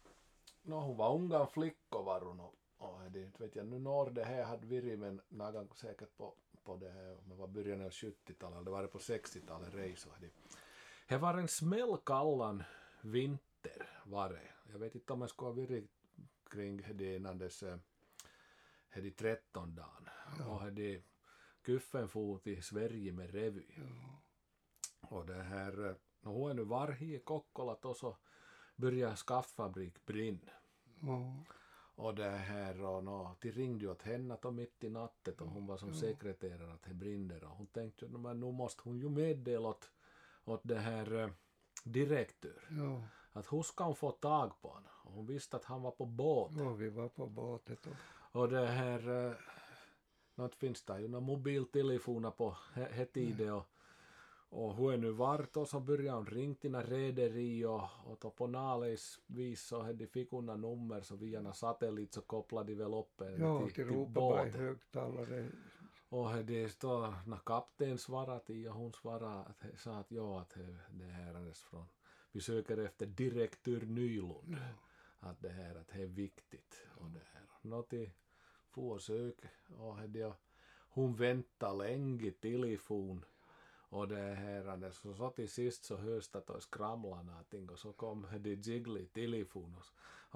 no 0.67 0.75
hon 0.75 0.97
var 0.97 1.15
unga 1.15 1.47
flickor 1.47 2.03
var 2.03 2.21
hon 2.21 2.41
och, 2.41 2.55
och 2.79 3.01
hedi, 3.01 3.23
inte 3.23 3.43
vet 3.43 3.57
jag 3.57 3.67
nu 3.67 3.79
när 3.79 4.11
det 4.11 4.25
här 4.25 4.45
hade 4.45 4.67
varit 4.67 4.99
men 4.99 5.21
någon 5.29 5.69
säkert 5.75 6.17
på, 6.17 6.35
på 6.65 6.77
det 6.77 6.91
här, 6.91 7.17
men 7.29 7.39
var 7.39 7.49
början 7.49 7.83
av 7.83 7.91
70-talet, 7.91 8.65
det 8.65 8.71
var 8.71 8.83
det 8.83 8.89
på 8.89 8.99
60-talet 8.99 9.75
resor. 9.75 10.13
Det 11.09 11.17
var 11.17 11.35
en 11.35 11.49
smällkallan 11.49 12.63
vinter 13.01 13.89
var 14.05 14.29
det. 14.29 14.73
Jag 14.73 14.79
vet 14.79 14.95
inte 14.95 15.13
om 15.13 15.21
jag 15.21 15.31
skulle 15.31 15.49
ha 15.49 15.55
varit 15.55 15.91
kring 16.51 16.83
hedi 16.83 17.17
innan 17.17 17.39
dess 17.39 17.65
hedi 18.89 19.11
13 19.11 19.75
dagen. 19.75 20.09
Och 20.49 20.63
hedi 20.63 21.03
Kuffen 21.63 22.09
for 22.09 22.39
till 22.39 22.63
Sverige 22.63 23.13
med 23.13 23.31
revy. 23.31 23.67
Och 25.01 25.27
det 25.27 25.43
här, 25.43 25.97
no 26.21 26.31
hon 26.31 26.51
är 26.51 26.55
nu 26.55 26.65
varje 26.65 27.19
Kokkola 27.19 27.75
och 27.75 28.19
så 28.77 28.83
börjar 28.83 29.15
skaftfabrik 29.15 30.07
brinna. 30.07 30.53
Ja. 31.01 31.35
Och 31.99 32.15
det 32.15 32.31
här, 32.31 32.83
och 32.85 33.05
no, 33.05 33.37
de 33.41 33.51
ringde 33.53 33.85
ju 33.85 33.91
åt 33.91 34.03
henne 34.03 34.37
då 34.43 34.51
mitt 34.51 34.85
i 34.85 34.89
natten 34.91 35.35
och 35.39 35.49
hon 35.51 35.67
var 35.67 35.77
som 35.77 35.95
sekreterare 35.95 36.73
att 36.73 36.83
det 36.83 36.95
brinner 36.95 37.45
och 37.45 37.51
hon 37.51 37.67
tänkte 37.67 38.05
ju, 38.05 38.11
"No, 38.13 38.19
men 38.19 38.41
nu 38.41 38.53
måste 38.53 38.83
hon 38.85 38.99
ju 38.99 39.09
meddela 39.09 39.69
åt, 39.69 39.91
åt 40.45 40.61
det 40.63 40.79
här 40.79 41.15
eh, 41.23 41.31
direktör 41.85 42.69
Ja. 42.71 43.03
att 43.33 43.53
hur 43.53 43.63
ska 43.63 43.85
hon 43.85 43.95
få 43.97 44.11
tag 44.11 44.53
på 44.63 44.69
honom? 44.69 44.91
Hon 45.05 45.27
visste 45.27 45.57
att 45.57 45.65
han 45.65 45.83
var 45.83 45.91
på 45.91 46.05
båt. 46.07 46.53
ja, 46.59 46.73
vi 46.73 46.89
var 46.89 47.09
på 47.09 47.27
båtet 47.27 47.87
och 47.87 47.93
Och 48.41 48.49
det 48.49 48.67
här, 48.67 49.27
eh, 49.29 49.33
något 50.35 50.55
finns 50.55 50.83
det 50.85 51.01
ju 51.01 51.09
några 51.09 51.25
mobiltelefoner 51.27 52.31
på 52.31 52.57
he- 52.75 52.93
he 52.93 53.05
tiden 53.07 53.53
och, 53.53 53.67
och 54.49 54.75
hon 54.75 54.93
är 54.93 54.97
nu 54.97 55.11
vart 55.11 55.57
och 55.57 55.69
så 55.69 55.81
börjar 55.81 56.15
hon 56.15 56.27
ringa 56.27 56.55
till 56.55 56.75
rederi 56.75 57.65
och, 57.65 57.83
och 58.05 58.19
då 58.21 58.31
på 58.31 58.47
naleis 58.47 59.21
vis 59.27 59.63
så 59.63 59.83
hade 59.83 60.07
fick 60.07 60.31
hon 60.31 60.47
nummer 60.47 61.01
så 61.01 61.17
via 61.17 61.41
några 61.41 61.55
satellit 61.55 62.15
så 62.15 62.21
kopplade 62.21 62.73
de 62.73 62.75
väl 62.75 62.95
upp 62.95 63.21
henne 63.21 63.37
ja, 63.39 63.59
till, 63.59 63.75
till 63.75 63.89
till 63.89 64.07
båten. 64.07 64.53
högtalare. 64.53 65.49
Och 66.09 66.29
hade 66.29 66.69
då 66.81 67.15
när 67.27 67.41
kapten 67.47 67.99
svarade 67.99 68.41
till 68.41 68.69
och 68.69 68.75
hon 68.75 68.93
svarade 68.93 69.41
att 69.41 69.63
he, 69.63 69.77
sa 69.77 69.99
att 69.99 70.11
ja 70.11 70.41
att 70.41 70.55
det 70.91 71.05
här 71.05 71.35
är 71.35 71.53
från 71.53 71.85
vi 72.33 72.41
söker 72.41 72.77
efter 72.77 73.07
direktör 73.07 73.81
Nylund 73.81 74.57
att 75.19 75.43
det 75.43 75.49
här 75.49 75.75
att 75.75 75.89
det 75.89 76.03
är 76.03 76.07
viktigt 76.07 76.87
och 76.97 77.11
det 77.11 77.23
här. 77.33 77.43
Nå 77.63 77.83
till 77.83 78.11
få 78.69 78.91
och 78.91 79.03
söka 79.03 79.49
och 79.79 80.09
det, 80.09 80.33
hon 80.89 81.15
väntar 81.15 81.75
länge 81.75 82.31
telefon 82.31 83.25
och 83.97 84.09
det 84.09 84.35
här, 84.35 84.91
så, 84.91 85.15
så 85.15 85.31
till 85.31 85.51
sist 85.51 85.85
så 85.85 85.97
hörs 85.97 86.29
det 86.29 86.43
det 86.47 86.61
skramlar 86.61 87.23
någonting 87.23 87.71
och 87.71 87.79
så 87.79 87.93
kom 87.93 88.27
det 88.41 88.67
Jiggly 88.67 89.07
telefon 89.07 89.77
och, 89.79 89.85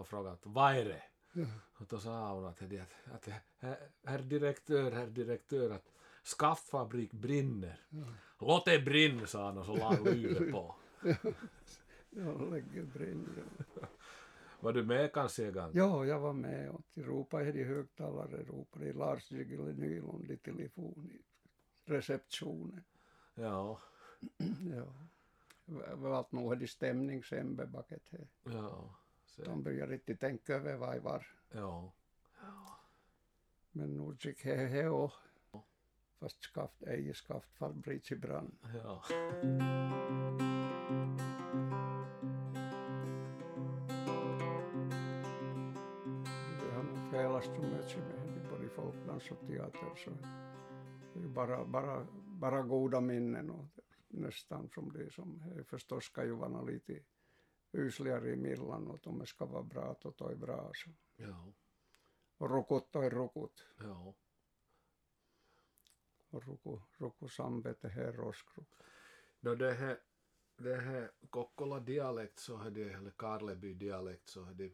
och 0.01 0.09
frågade 0.09 0.37
vad 0.43 0.77
är 0.77 0.85
det? 0.85 1.03
Ja. 1.33 1.47
Och 1.79 1.87
då 1.87 1.99
sa 1.99 2.33
hon 2.33 2.45
att, 2.45 2.63
att, 2.63 3.29
att 3.29 3.29
herr 4.05 4.19
direktör, 4.19 4.93
herr 4.93 5.07
direktör, 5.07 5.71
att 5.71 5.93
skafffabrik 6.39 7.13
brinner. 7.13 7.81
Ja. 7.89 8.05
Låt 8.39 8.65
det 8.65 8.79
brinna, 8.79 9.27
sa 9.27 9.47
han 9.47 9.59
och 9.59 9.67
så 9.67 9.77
la 9.77 9.99
luret 10.05 10.53
på. 10.53 10.75
Jag 12.11 12.51
lägger 12.51 12.83
brinn. 12.83 13.29
Ja. 13.75 13.87
Var 14.61 14.73
du 14.73 14.85
med 14.85 15.13
kanske 15.13 15.47
en 15.47 15.53
gång? 15.53 15.71
ja, 15.75 16.05
jag 16.05 16.21
var 16.21 16.33
med 16.33 16.71
och 16.71 16.83
till 16.95 17.05
ropade 17.05 17.51
i 17.51 17.65
högtalare, 17.65 18.45
ropade 18.45 18.87
i 18.87 18.93
Lars 18.93 19.31
Jiggly 19.31 19.73
Nylund 19.73 20.31
i 20.31 20.37
telefon 20.37 21.11
i 21.13 21.23
receptionen. 21.91 22.85
Ja, 23.35 23.79
Ja. 24.77 24.93
Var 25.95 26.11
allt 26.11 26.33
nog 26.33 26.63
i 26.63 26.67
stämning 26.67 27.25
sen 27.25 27.57
bebaket 27.57 28.03
här. 28.11 28.29
ja, 28.43 28.95
se, 29.27 29.43
De 29.45 29.63
började 29.63 29.95
inte 29.95 30.17
tänka 30.17 30.55
över 30.55 30.77
vad 30.77 30.95
det 30.95 31.01
var. 31.01 31.27
ja, 31.51 31.93
Men 33.73 33.97
nu 33.97 34.17
gick 34.21 34.43
det 34.45 34.55
här 34.57 34.89
och 34.89 35.13
fast 36.19 36.43
skaft, 36.43 36.83
ej 36.83 37.15
skaftfabrik 37.15 38.13
i 38.13 38.17
brand. 38.17 38.57
ja. 38.85 39.03
Det 46.61 46.75
har 46.75 46.83
nog 46.83 47.11
felat 47.11 47.45
så 47.45 47.51
mycket 47.51 47.97
med 47.99 48.49
både 48.51 48.69
folkdans 48.69 49.31
och 49.31 49.47
teater. 49.47 49.95
Så 50.05 50.11
det 51.15 51.25
är 51.25 51.29
bara, 51.29 51.65
bara, 51.65 52.07
bara 52.41 52.63
goda 52.63 53.01
minnen 53.01 53.51
och 53.51 53.67
nästan 54.09 54.71
som 54.75 54.93
det 54.93 55.13
som 55.13 55.43
förstås 55.65 56.05
ska 56.05 56.25
ju 56.25 56.33
vara 56.33 56.63
lite 56.63 57.01
usligare 57.73 58.31
i 58.31 58.37
millan 58.37 58.89
och 58.89 59.07
om 59.07 59.19
det 59.19 59.27
ska 59.27 59.47
vara 59.47 59.63
bra 59.63 59.97
då 60.19 60.29
är 60.29 60.37
bra. 60.37 60.73
Så. 60.75 60.91
ja, 61.17 61.53
Och 62.39 62.51
rukut 62.51 62.95
är 62.97 63.11
rukut. 63.11 63.67
ja. 63.79 64.15
Och 66.31 66.45
ruku, 66.45 66.79
ruku 66.99 67.29
samvete 67.29 67.89
här 67.89 68.13
roskru. 68.13 68.65
No 69.41 69.55
det 69.55 69.73
här, 69.73 69.99
det 70.57 70.77
här 70.77 71.11
Kokkola 71.31 71.81
dialekt 71.81 72.39
så 72.39 72.63
är 72.63 72.71
det, 72.71 72.91
eller 72.91 73.11
Karleby 73.11 73.75
dialekt 73.75 74.29
så 74.29 74.45
är 74.45 74.55
det, 74.55 74.73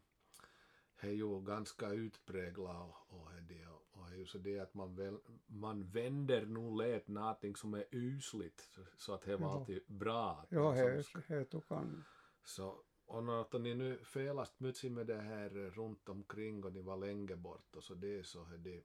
är 0.99 1.11
ju 1.11 1.41
ganska 1.41 1.89
utpräglat 1.89 3.07
och, 3.09 3.21
och, 3.21 3.33
är 3.33 3.41
det, 3.41 3.67
och 3.67 3.86
ju 4.19 4.27
så 4.27 4.39
det 4.39 4.59
att 4.59 4.75
man, 4.75 4.95
väl, 4.95 5.19
man 5.47 5.85
vänder 5.91 6.47
nog 6.47 6.77
lät 6.77 7.09
någonting 7.09 7.57
som 7.57 7.75
är 7.75 7.85
usligt 7.91 8.79
så, 8.99 9.15
att 9.15 9.23
det 9.23 9.37
var 9.37 9.47
Ja. 9.49 9.55
alltid 9.55 9.83
bra. 9.87 10.47
Ja, 10.49 10.75
Som 10.75 10.77
här, 10.77 11.03
ska- 11.03 11.21
här 11.27 11.45
tog 11.45 11.63
han. 11.69 12.05
Så, 12.45 12.77
och 13.07 13.25
när 13.25 13.59
ni 13.59 13.75
nu 13.75 13.99
felast 14.05 14.61
mycket 14.61 14.93
med 14.93 15.07
det 15.07 15.21
här 15.21 15.49
runt 15.51 16.09
omkring 16.09 16.65
och 16.65 16.73
ni 16.73 16.83
var 16.83 16.97
länge 16.97 17.37
bort 17.37 17.77
och 17.77 17.85
så 17.85 17.95
det 17.95 18.27
så 18.27 18.45
är 18.45 18.59
det 18.59 18.77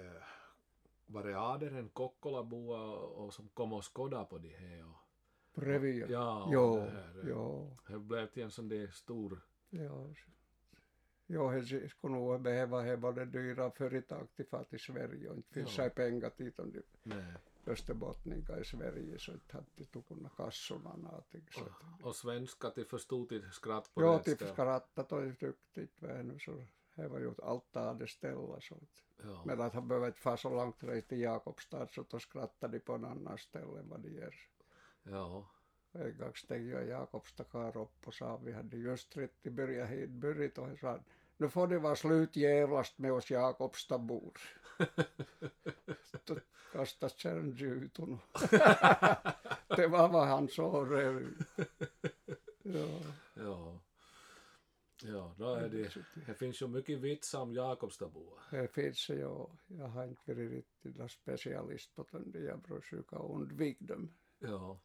eh, 0.00 0.22
var 1.06 1.24
det 1.24 1.38
aderen 1.40 1.88
Kokkolabua 1.88 2.80
och 2.96 3.34
som 3.34 3.48
kom 3.48 3.72
och 3.72 3.96
skådade 3.96 4.24
på 4.24 4.38
det 4.38 4.56
här 4.56 4.84
och, 4.84 5.62
revyn. 5.62 6.06
ja, 6.10 6.44
och 6.44 6.52
Jo, 6.54 6.76
det 6.76 6.90
här, 6.90 7.24
jo. 7.28 7.76
det 7.88 7.98
blev 7.98 8.26
till 8.26 8.42
en 8.42 8.50
sån 8.50 8.68
där 8.68 8.86
stor 8.86 9.40
Ja, 9.70 10.06
ja 11.32 11.48
he 11.50 11.88
skulle 11.88 12.14
nog 12.14 12.40
behöva 12.42 12.82
ha 12.82 12.96
både 12.96 13.24
dyra 13.24 13.70
företag 13.70 14.26
till 14.36 14.46
fart 14.46 14.68
till 14.70 14.80
Sverige 14.80 15.28
och 15.30 15.36
inte 15.36 15.52
finns 15.54 15.78
Ja. 15.78 15.84
det 15.84 15.90
pengar 15.90 16.32
dit 16.36 16.58
om 16.58 16.72
de 16.72 16.82
österbottningar 17.66 18.60
i 18.60 18.64
Sverige 18.64 19.18
så 19.18 19.32
inte 19.32 19.54
hade 19.56 19.66
de 19.76 19.84
tog 19.84 20.08
kunna 20.08 20.28
kassorna 20.36 20.96
någonting. 20.96 21.46
Så 21.50 21.60
att, 21.64 22.02
och 22.02 22.16
svenska 22.16 22.70
till 22.70 22.86
förstod 22.86 23.28
till 23.28 23.50
skratt 23.52 23.90
på 23.94 24.02
ja, 24.02 24.12
rätt 24.14 24.24
till 24.24 24.36
ställe. 24.36 24.52
skrattat 24.52 25.12
och 25.12 25.22
duktigt 25.22 26.02
väl 26.02 26.40
så 26.40 26.64
det 26.94 27.08
var 27.08 27.18
ju 27.18 27.34
allt 27.42 27.72
det 27.98 28.06
ställa 28.08 28.60
så 28.60 28.74
att, 28.74 29.02
Ja, 29.24 29.42
men 29.46 29.60
att 29.60 29.72
han 29.74 29.88
behöver 29.88 30.06
inte 30.06 30.20
fara 30.20 30.36
så 30.36 30.50
långt 30.50 30.82
rej 30.84 31.02
till 31.02 31.20
Jakobstad 31.20 31.86
så 31.88 32.04
då 32.10 32.18
skrattade 32.18 32.72
de 32.78 32.80
på 32.80 32.92
en 32.92 33.04
annan 33.04 33.38
ställe 33.38 33.78
än 33.80 33.88
vad 33.88 34.00
de 34.00 34.08
gör. 34.10 34.34
ja, 35.02 35.46
En 35.92 36.18
gång 36.18 36.34
steg 36.34 36.66
jag 36.68 36.86
Jakobstad 36.88 37.44
kar 37.44 37.76
upp 37.76 38.06
och 38.06 38.14
sa 38.14 38.36
vi 38.36 38.52
hade 38.52 38.76
just 38.76 39.16
rätt 39.16 39.46
i 39.46 39.50
början 39.50 39.88
hit 39.88 40.10
börjat 40.10 40.58
och 40.58 40.66
han 40.66 40.76
sa 40.76 40.98
nu 41.42 41.48
får 41.48 41.66
det 41.66 41.78
vara 41.78 41.96
slut 41.96 42.36
jävlast 42.36 42.98
med 42.98 43.12
oss 43.12 43.30
Jakobstadbor. 43.30 44.40
Då 46.24 46.36
kastas 46.72 47.16
kärngjuten. 47.16 48.18
det 49.76 49.86
var 49.86 50.08
vad 50.08 50.26
han 50.26 50.48
sa. 50.48 50.86
Ja. 52.62 53.00
ja. 53.34 53.80
Ja, 55.04 55.34
då 55.38 55.54
är 55.54 55.68
det, 55.68 55.96
det 56.26 56.34
finns 56.34 56.62
ju 56.62 56.68
mycket 56.68 56.98
vitsar 56.98 57.40
om 57.40 57.54
Jakobstadboa. 57.54 58.40
Det 58.50 58.68
finns 58.68 59.06
det 59.06 59.14
ju. 59.14 59.46
Jag 59.66 59.88
har 59.88 60.04
inte 60.04 60.34
varit 60.34 60.50
riktigt 60.50 60.96
någon 60.96 61.08
specialist 61.08 61.94
på 61.94 62.06
den. 62.10 62.44
Jag 62.44 62.66
försöker 62.66 63.32
undvika 63.32 63.84
dem. 63.84 64.14
Ja, 64.38 64.80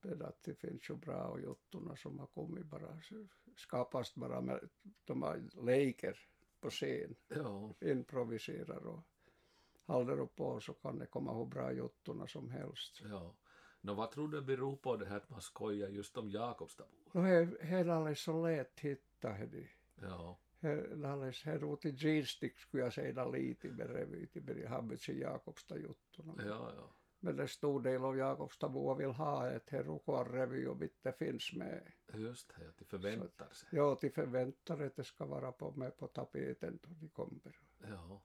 Men 0.00 0.22
att 0.22 0.42
det 0.42 0.54
finns 0.54 0.90
ju 0.90 0.94
bra 0.94 1.40
juttorna 1.40 1.96
som 1.96 2.18
har 2.18 2.26
kommit 2.26 2.66
bara, 2.66 3.00
så 3.02 3.26
skapas 3.56 4.14
bara 4.14 4.40
med, 4.40 4.68
de 5.04 5.22
har 5.22 5.64
leker 5.66 6.18
på 6.60 6.70
scen, 6.70 7.16
ja, 7.28 7.74
improviserar 7.80 8.86
och 8.86 9.02
håller 9.86 10.26
på 10.26 10.60
så 10.60 10.74
kan 10.74 10.98
det 10.98 11.06
komma 11.06 11.34
hur 11.34 11.46
bra 11.46 11.72
juttorna 11.72 12.26
som 12.26 12.50
helst. 12.50 13.00
ja. 13.00 13.34
Nå, 13.82 13.94
vad 13.94 14.10
tror 14.10 14.28
du 14.28 14.40
beror 14.42 14.76
på 14.76 14.96
det 14.96 15.06
här 15.06 15.16
att 15.16 15.30
man 15.30 15.40
skojar 15.40 15.88
just 15.88 16.16
om 16.16 16.30
Jakobstadboa? 16.30 17.10
No 17.12 17.20
he, 17.20 17.48
heillä 17.60 17.98
oli 17.98 18.14
så 18.14 18.46
lätt 18.46 18.80
hitta 18.80 19.30
hedi. 19.32 19.68
Ja, 19.94 20.38
Heillä 20.62 21.12
oli 21.14 21.32
he 21.44 21.58
ruuti 21.58 21.92
G-sticks, 21.92 22.64
kun 22.64 22.80
jag 22.80 22.92
säger 22.92 23.32
lite 23.32 23.68
med 23.68 23.90
revy 23.90 24.26
till 24.26 24.42
Berg 24.42 24.66
Habitsin 24.66 25.18
Jakobsta 25.18 25.78
juttuna. 25.78 26.34
ja, 26.38 26.72
ja. 26.76 26.94
Det 27.20 27.48
stor 27.48 27.80
del 27.80 28.04
av 28.04 28.16
Jakobsta 28.16 28.68
Boa 28.68 28.94
vill 28.94 29.10
ha 29.10 29.50
ett 29.50 29.70
he 29.70 29.82
rukar 29.82 30.24
revy 30.24 30.66
och 30.66 30.82
inte 30.82 31.12
finns 31.12 31.52
med. 31.52 31.92
Just 32.14 32.48
det, 32.56 32.68
att 32.68 32.78
de 32.78 32.84
förväntar 32.84 33.48
sig. 33.52 33.68
Ja, 33.72 33.98
de 34.00 34.10
förväntar 34.10 34.80
att 34.80 34.96
det 34.96 35.04
ska 35.04 35.26
vara 35.26 35.52
på, 35.52 35.70
med 35.70 35.96
på 35.96 36.06
tapeten 36.06 36.78
då 36.82 36.88
de 37.00 37.08
kommer. 37.08 37.58
Ja, 37.78 38.22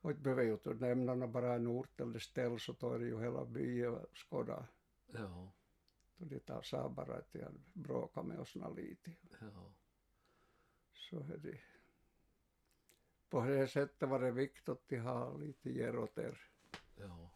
Och 0.00 0.10
inte 0.10 0.22
behöver 0.22 0.42
ju 0.42 0.52
inte 0.52 0.74
nämna 0.74 1.26
bara 1.26 1.54
en 1.54 1.66
ort 1.66 2.00
eller 2.00 2.18
ställe 2.18 2.58
så 2.58 2.74
tar 2.74 2.98
det 2.98 3.06
ju 3.06 3.20
hela 3.20 3.44
byn 3.44 3.98
skåda. 4.14 4.66
ja, 5.12 5.52
Då 6.16 6.24
de 6.24 6.40
tar 6.40 6.62
sa 6.62 6.88
bara 6.88 7.14
att 7.16 7.32
de 7.32 7.44
bråkar 7.72 8.22
med 8.22 8.38
oss 8.38 8.54
lite. 8.76 9.10
ja, 9.40 9.72
Så 10.92 11.18
är 11.20 11.38
det. 11.38 11.60
På 13.28 13.40
det 13.44 13.68
sättet 13.68 14.08
var 14.08 14.20
det 14.20 14.30
viktigt 14.30 14.68
att 14.68 15.02
ha 15.02 15.36
lite 15.36 15.72
geroter 15.72 16.38
ja, 16.96 17.30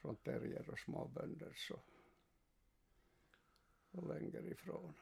från 0.00 0.16
terrier 0.16 0.70
och 0.70 0.78
småbönder 0.78 1.52
så. 1.56 1.80
Och 3.90 4.08
längre 4.08 4.50
ifrån. 4.50 4.94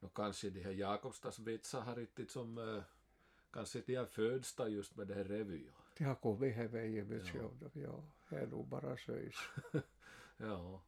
Nå 0.00 0.08
kanske 0.08 0.50
de 0.50 0.60
här 0.60 0.72
Jakobstadsvitsar 0.72 1.80
har 1.80 1.96
riktigt 1.96 2.30
som, 2.30 2.58
eh, 2.58 2.82
kanske 3.50 3.80
de 3.80 3.94
har 3.94 4.06
föds 4.06 4.54
då 4.54 4.68
just 4.68 4.96
med 4.96 5.06
det 5.06 5.14
här 5.14 5.24
revy. 5.24 5.66
De 5.98 6.04
har 6.04 6.14
kommit 6.14 6.54
här 6.54 6.68
vägen 6.68 7.08
vid 7.08 7.20
Ja. 7.20 7.50
ja. 7.60 7.70
ja. 7.72 8.04
Det 8.28 8.36
är 8.36 8.46
nog 8.46 8.68
bara 8.68 8.96
söjs. 8.96 9.36
Ja, 10.42 10.82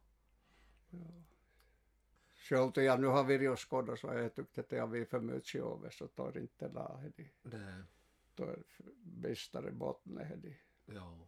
Själv 2.35 2.71
då 2.71 2.81
jag 2.81 3.01
nu 3.01 3.07
har 3.07 3.23
och 3.49 3.69
skådat 3.69 3.99
så 3.99 4.07
jag 4.07 4.35
tyckt 4.35 4.57
att 4.57 4.69
har 4.77 4.87
blivit 4.87 5.09
för 5.09 5.19
mycket 5.19 5.61
över 5.61 5.89
så 5.89 6.07
tar 6.07 6.37
inte 6.37 6.67
la 6.69 7.01
det. 7.17 7.29
det, 7.43 7.83
Då 8.35 8.43
är 8.43 8.63
bästare 9.03 9.71
botten 9.71 10.17
ja, 10.85 11.27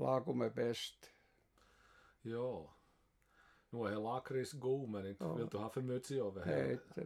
Lagom 0.00 0.40
är 0.40 0.50
bäst. 0.50 1.10
ja. 2.22 2.74
Nu 3.72 3.78
är 3.86 3.96
lakrits 4.00 4.52
god 4.52 4.88
men 4.88 5.06
inte 5.06 5.24
Ja. 5.24 5.34
vill 5.34 5.46
du 5.48 5.58
ha 5.58 5.68
för 5.70 5.82
mycket 5.82 6.10
över 6.10 6.44
Det 6.44 6.52
är 6.54 6.64
här. 6.66 6.72
inte 6.72 7.00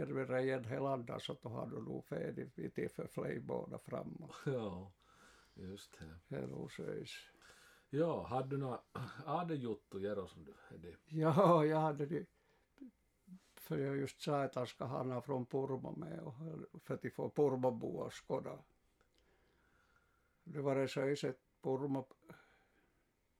är 0.00 0.06
det 0.06 0.24
redan 0.24 0.64
hela 0.64 0.96
dagen 0.96 1.20
så 1.20 1.36
då 1.42 1.48
har 1.48 1.66
du 1.66 1.82
nog 1.82 2.04
färdigt 2.04 2.56
lite 2.58 2.88
för 2.88 3.06
fler 3.06 3.40
båda 3.40 3.78
framåt. 3.78 4.34
Ja, 4.46 4.92
just 5.54 5.98
det. 5.98 6.18
Det 6.28 6.36
är 6.42 6.46
nog 6.46 6.72
söjs. 6.72 7.10
Ja, 7.90 8.22
hade 8.26 8.48
du 8.48 8.56
några 8.56 8.80
adejuttu 9.26 9.98
Jero 10.00 10.26
som 10.28 10.44
du 10.44 10.54
hade? 10.70 10.96
Ja, 11.06 11.64
jag 11.64 11.80
hade 11.80 12.06
det. 12.06 12.26
För 13.54 13.78
jag 13.78 13.96
just 13.96 14.20
sa 14.20 14.42
att 14.42 14.54
han 14.54 14.66
ska 14.66 14.84
ha 14.84 15.20
från 15.20 15.46
Purmo 15.46 15.96
med 15.96 16.20
och 16.20 16.34
för 16.82 16.94
att 16.94 17.02
Purmobo 17.28 17.86
och 17.86 18.12
skåda. 18.12 18.58
Det 20.44 20.60
var 20.60 20.74
det 20.76 20.88
så 20.88 21.00
ett 21.28 21.40
Purmo 21.62 22.06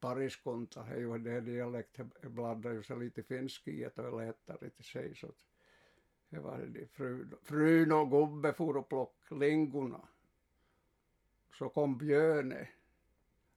pariskunta, 0.00 0.82
he 0.82 0.98
ju 0.98 1.18
det 1.18 1.40
dialekt, 1.40 2.00
blandade 2.22 2.74
ju 2.74 2.82
sig 2.82 2.96
lite 2.96 3.22
finsk 3.22 3.68
i 3.68 3.88
det 3.94 4.02
var 4.02 4.26
lättare 4.26 4.70
till 4.70 4.84
sig 4.84 5.14
så 5.14 5.32
det 6.28 6.40
var 6.40 6.58
det 6.58 6.86
frun, 6.86 7.34
frun 7.42 7.92
och 7.92 8.10
gubbe 8.10 8.52
for 8.52 8.76
och 8.76 8.88
plock 8.88 9.30
lingorna. 9.30 10.08
så 11.58 11.68
kom 11.68 11.98
Björne. 11.98 12.68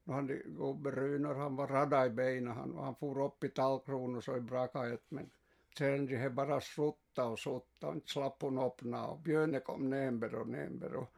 No 0.04 0.13
han 0.13 0.28
gubbe 0.28 0.91
Runar, 0.91 1.36
han 1.36 1.56
var 1.56 1.67
rada 1.67 2.06
i 2.06 2.10
benen, 2.10 2.58
han, 2.58 2.78
han 2.78 2.95
for 2.95 3.25
upp 3.25 3.43
i 3.43 3.49
tallkronor 3.49 4.21
så 4.21 4.38
i 4.38 4.41
brakaet, 4.41 5.04
men 5.10 5.32
sen 5.78 6.08
he 6.08 6.30
bara 6.30 6.62
slutta 6.62 7.25
och 7.25 7.39
slutta, 7.39 7.88
och 7.88 7.95
inte 7.95 8.08
slapp 8.08 8.41
hon 8.41 8.58
upp 8.58 8.82
och 8.84 9.19
Björne 9.19 9.60
kom 9.60 9.89
nämber 9.89 10.36
och 10.36 10.47
nämber 10.47 10.95
och 10.95 11.13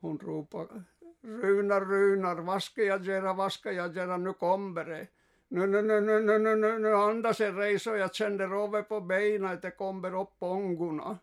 hon 0.00 0.18
ropade 0.18 0.84
Runar, 1.22 1.80
Runar, 1.80 2.36
vad 2.36 2.62
ska 2.62 2.82
jag 2.82 3.04
göra, 3.04 3.32
vad 3.32 3.52
ska 3.52 3.72
jag 3.72 3.96
göra, 3.96 4.16
nu 4.16 4.32
kommer 4.32 4.84
det. 4.84 5.06
Nu, 5.48 5.66
nu, 5.66 5.82
nu, 5.82 6.00
nu, 6.00 6.20
nu, 6.20 6.38
nu, 6.38 6.56
nu, 6.56 6.78
nu 6.78 6.94
andas 6.94 7.40
en 7.40 7.56
resa 7.56 7.90
och 7.90 7.98
jag 7.98 8.14
kände 8.14 8.46
rovet 8.46 8.88
på 8.88 9.00
benen 9.00 9.52
att 9.52 9.62
det 9.62 9.70
kommer 9.70 10.20
upp 10.20 10.42
ångorna. 10.42 11.18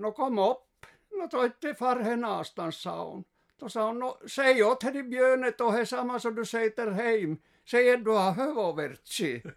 No 0.00 0.12
kom 0.12 0.38
upp, 0.38 0.86
no 1.10 1.28
toitte 1.28 1.74
far 1.74 2.00
he 2.00 2.16
någonstans, 2.16 2.76
sa 2.76 3.10
hon. 3.10 3.24
Då 3.58 3.68
sa 3.68 3.86
hon, 3.86 3.98
no, 3.98 4.18
säg 4.28 4.64
åt 4.64 4.82
henne 4.82 5.02
björnet 5.02 5.60
och 5.60 5.72
he 5.72 5.86
samma 5.86 6.20
som 6.20 6.34
du 6.34 6.44
säger 6.44 6.70
till 6.70 6.92
hem. 6.92 7.38
Säg 7.64 7.94
att 7.94 8.04
du 8.04 8.10
har 8.10 8.32
hövovertsi. 8.32 9.42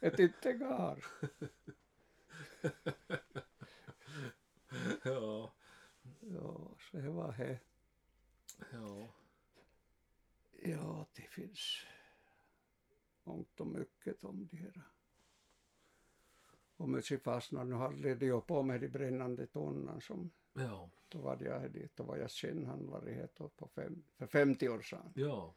Ett 0.00 0.18
inte 0.18 0.52
gar. 0.52 1.04
ja. 5.02 5.52
Ja, 6.30 6.74
så 6.78 6.96
det 6.96 7.10
var 7.10 7.32
he. 7.32 7.58
Ja. 8.72 9.08
Det 11.14 11.22
finns 11.22 11.86
mångt 13.24 13.60
och 13.60 13.66
mycket 13.66 14.24
om 14.24 14.48
det 14.50 14.56
här. 14.56 14.82
Och 16.76 16.88
fastnade, 17.24 17.70
nu 17.70 17.76
hade 17.76 18.14
de 18.14 18.26
ju 18.26 18.40
på 18.40 18.62
med 18.62 18.80
de 18.80 18.88
brännande 18.88 19.46
tunnan 19.46 20.00
som 20.00 20.30
Ja. 20.52 20.90
då 21.08 21.18
var 21.18 21.42
jag 21.42 21.72
dit, 21.72 21.96
då 21.96 22.04
var 22.04 22.16
jag 22.16 22.30
kännhandlare 22.30 23.10
här 23.10 23.28
då 23.34 23.48
på 23.48 23.68
fem, 23.68 24.04
för 24.16 24.26
50 24.26 24.68
år 24.68 24.80
sedan. 24.80 25.12
Ja. 25.14 25.54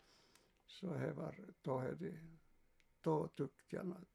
Så 0.66 0.94
det 0.94 1.14
var, 1.14 1.46
då 1.62 1.80
hade, 1.80 2.20
då 3.02 3.28
tyckte 3.28 3.76
jag 3.76 4.06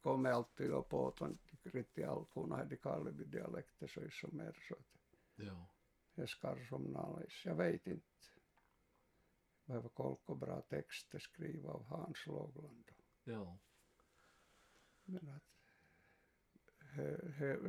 kom 0.00 0.26
alltid 0.26 0.70
upp 0.70 0.94
åt 0.94 1.20
riktigt 1.62 2.06
alkuna 2.06 2.56
hade 2.56 2.76
Karleby 2.76 3.24
dialekter 3.24 3.86
så 3.86 4.00
är 4.00 4.10
som 4.10 4.36
mer 4.36 4.64
så 4.68 4.74
att 4.74 4.86
Ja. 5.36 5.66
Det 6.16 6.26
skar 6.26 6.64
som 6.68 6.82
nallis. 6.82 7.44
Jag 7.44 7.54
vet 7.54 7.86
inte. 7.86 8.06
Behöver 9.64 9.88
kolka 9.88 10.34
bra 10.34 10.60
texter 10.60 11.18
skriva 11.18 11.70
av 11.70 11.84
Hans 11.84 12.26
Lågland. 12.26 12.90
Ja. 13.24 13.58
Men 15.04 15.28
att 15.28 15.42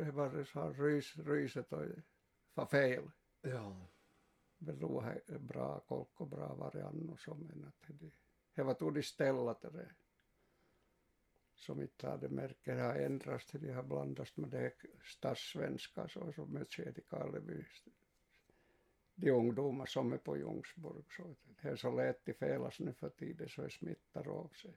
det 0.05 0.11
var 0.11 0.43
så 0.43 0.61
här 0.61 0.73
rys, 0.73 1.17
ryset 1.17 1.73
och 1.73 1.85
var 2.53 2.65
fel. 2.65 3.11
Ja. 3.41 3.87
Men 4.57 4.79
då 4.79 5.01
är 5.01 5.39
bra 5.39 5.79
kolko 5.79 6.25
bra 6.25 6.55
variant 6.55 7.19
som 7.19 7.39
men 7.39 7.63
att 7.63 7.87
det, 7.87 8.11
det 8.53 8.63
var 8.63 8.73
tog 8.73 8.93
de 8.93 9.03
ställa 9.03 9.53
till 9.53 9.73
det. 9.73 9.95
Som 11.53 11.81
inte 11.81 12.07
hade 12.07 12.29
märkt, 12.29 12.65
det 12.65 12.73
har 12.73 12.95
ändrats 12.95 13.45
till 13.45 13.61
de 13.61 13.71
har 13.71 13.83
blandats 13.83 14.37
med 14.37 14.49
det 14.49 14.73
statssvenska 15.03 16.07
så 16.07 16.31
som 16.31 16.53
mycket 16.53 16.97
i 16.97 17.01
Karleby. 17.01 17.65
De 19.19 19.31
ungdomar 19.31 19.85
som 19.85 20.13
är 20.13 20.17
på 20.17 20.37
Ljungsborg 20.37 21.03
så 21.17 21.35
det 21.61 21.69
är 21.69 21.75
så 21.75 21.91
lätt 21.91 22.29
att 22.29 22.37
felas 22.37 22.79
nu 22.79 22.93
för 22.93 23.09
tiden 23.09 23.49
så 23.49 23.61
det 23.61 23.69
smittar 23.69 24.27
av 24.27 24.47
sig. 24.47 24.73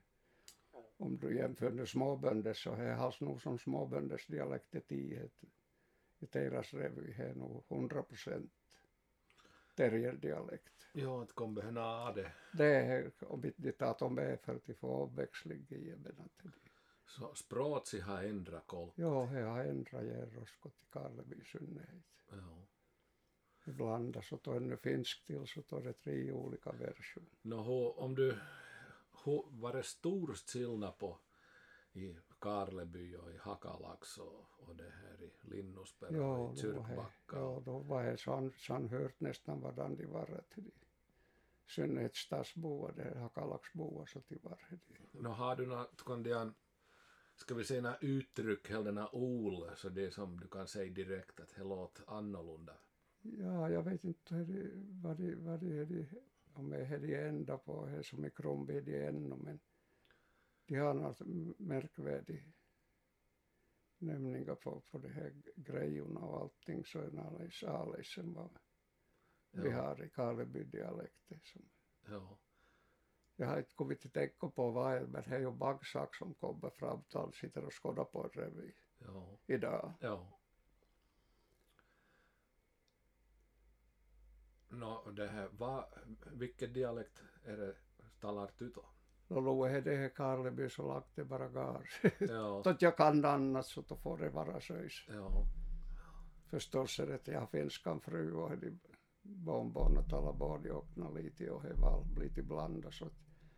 Om 0.97 1.19
du 1.19 1.37
jämför 1.37 1.71
med 1.71 1.89
småbönder 1.89 2.55
så 2.55 2.73
är 2.73 2.97
det 2.97 3.21
nog 3.21 3.43
som 3.43 3.59
småbönders 3.59 4.27
dialekt 4.27 4.75
är 4.75 4.81
tio 4.81 5.29
i 6.19 6.27
deras 6.27 6.75
revy 6.75 7.13
är 7.13 7.35
nog 7.35 7.65
100 7.69 8.03
procent 8.03 8.53
terrierdialekt. 9.77 10.89
Ja, 10.93 11.23
att 11.23 11.33
kom 11.33 11.55
behöna 11.55 12.13
det. 12.13 12.33
Det 12.53 12.75
är 12.75 13.11
om 13.21 13.45
inte 13.45 13.73
tar 13.73 13.97
de 13.99 14.15
med 14.15 14.41
för 14.41 14.55
att 14.55 14.77
få 14.79 14.89
omväxling 14.89 15.67
i 15.69 15.95
det- 15.97 16.15
Så 17.07 17.35
språtsi 17.35 18.01
har 18.01 18.23
ändrat 18.23 18.67
kolk. 18.67 18.93
Jo, 18.97 19.25
he 19.25 19.43
har 19.43 19.65
ändrat 19.65 20.05
Järroskot 20.05 20.77
till 20.79 20.89
Karleby 20.89 21.37
i 21.37 21.45
synnerhet. 21.45 22.05
Ja. 22.31 22.67
Så 24.23 24.37
tar 24.37 24.61
det 24.61 24.77
finsk 24.77 25.25
till 25.25 25.47
så 25.47 25.63
tar 25.63 25.81
det 25.81 25.93
tre 25.93 26.33
olika 26.33 26.73
versioner. 26.73 27.29
Nå, 27.43 27.57
ho, 27.57 27.91
om 27.91 28.15
du... 28.15 28.39
Var 29.51 29.73
det 29.73 29.83
stor 29.83 30.35
skillnad 30.35 30.99
på 30.99 31.19
i 31.93 32.17
Karleby 32.39 33.17
och 33.17 33.33
i 33.33 33.37
Hakalax 33.37 34.19
och, 34.19 34.47
och 34.57 34.77
det 34.77 34.91
här 35.03 35.23
i 35.23 35.31
Linnusperä 35.41 36.11
Jo, 36.13 36.25
och 36.25 36.55
i 36.55 36.61
Kyrkbacka? 36.61 37.37
jo, 37.37 37.63
då 37.65 37.79
var 37.79 38.05
det 38.05 38.17
så 38.17 38.35
han, 38.35 38.53
så 38.57 38.73
han 38.73 38.89
hört 38.89 39.21
nästan 39.21 39.61
vadan 39.61 39.97
de 39.97 40.07
var 40.07 40.43
till 40.55 40.65
de 40.65 40.71
synnerhet 41.67 42.17
stadsboar, 42.17 42.93
det 42.93 43.19
har 43.19 43.29
Kalaxboar 43.29 44.07
så 44.07 44.23
de 44.29 44.39
var 44.43 44.59
det. 44.71 44.79
Nå, 45.13 45.31
har 45.31 45.57
du 45.57 45.67
något, 45.67 46.05
kan 46.05 46.23
det 46.23 46.33
en, 46.33 46.55
ska 47.37 47.55
vi 47.55 47.65
säga 47.65 47.83
några 47.83 47.99
uttryck, 47.99 48.71
eller 48.71 48.93
några 48.93 49.15
ord, 49.15 49.65
så 49.77 49.89
det 49.89 50.11
som 50.11 50.41
du 50.41 50.49
kan 50.49 50.67
säga 50.67 50.93
direkt 50.93 51.41
att 51.41 51.55
det 51.57 51.65
låter 51.65 52.05
annorlunda? 52.07 52.73
Ja, 53.23 53.71
jag 53.71 53.83
vet 53.83 54.05
inte 54.05 54.35
vad 55.03 55.17
det, 55.17 55.35
vad 55.37 55.61
det 55.61 55.85
det, 55.85 56.07
om 56.53 56.73
är 56.73 56.99
det 56.99 57.29
ända 57.29 57.59
på 57.59 57.87
det 57.87 58.05
som 58.05 58.25
är 58.25 58.31
Kromby 58.31 58.81
det 58.81 59.07
ännu, 59.07 59.37
men 59.37 59.61
de 60.67 60.77
har 60.77 60.95
något 60.95 61.21
märkvärdigt 61.59 62.45
nämningar 63.99 64.55
på, 64.55 64.81
på 64.81 64.99
de 64.99 65.09
här 65.09 65.33
grejerna 65.57 66.21
och 66.21 66.41
allting 66.41 66.85
så 66.85 66.99
är 66.99 67.19
alldeles 67.19 67.63
alldeles 67.63 68.13
som 68.13 68.35
vad 68.35 68.59
vi 69.51 69.71
har 69.71 70.05
i 70.05 70.09
Karleby-dialekter. 70.11 71.41
Som, 71.43 71.63
Ja. 72.07 72.39
jag 73.37 73.47
har 73.47 73.59
inte 73.59 73.75
kommit 73.75 74.07
att 74.07 74.13
tänka 74.13 74.49
på 74.49 74.71
vad 74.71 75.09
men 75.11 75.23
det 75.23 75.35
är 75.37 75.41
ju 75.41 75.51
bagsak 75.51 76.15
som 76.15 76.35
kommer 76.35 76.71
fram 76.71 77.03
han 77.13 77.33
sitter 77.33 77.65
och 77.65 77.83
skådar 77.83 78.05
på 78.05 78.25
en 78.25 78.31
revy 78.31 78.73
Ja. 78.99 79.39
idag. 79.47 79.93
Ja. 80.01 80.40
Nå, 84.71 85.11
det 85.17 85.27
här, 85.27 85.49
va, 85.59 85.89
vilket 86.33 86.75
dialekt 86.75 87.23
är 87.45 87.57
det 87.57 87.75
talar 88.21 88.51
då? 88.59 88.85
Då 89.29 89.41
låg 89.41 89.69
det 89.71 89.81
det 89.81 89.97
här 89.97 90.09
Karleby 90.09 90.69
så 90.69 90.89
lagt 90.89 91.17
det 91.17 91.25
bara 91.25 91.49
gar. 91.49 91.89
Ja. 92.19 92.63
Att 92.65 92.83
jag 92.83 92.97
kan 92.97 93.25
annat 93.25 93.67
så 93.67 93.81
då 93.81 93.97
får 93.97 94.19
det 94.19 94.31
vara 94.31 94.61
söjs. 94.61 95.05
Ja. 95.09 95.47
Förstås 96.47 97.01
är 97.01 97.07
det 97.07 97.15
att 97.15 97.29
jag 97.29 97.41
har 97.41 97.47
finskan 97.47 98.01
fru 98.01 98.33
och 98.33 98.59
de 98.59 98.79
barnbarnen 99.23 100.09
talar 100.09 100.33
både 100.33 100.73
och 100.73 101.15
lite 101.15 101.51
och 101.51 101.63
det 101.63 101.75
var 101.75 102.05
lite 102.21 102.43
blandat 102.43 102.95
så 102.95 103.05
att 103.05 103.13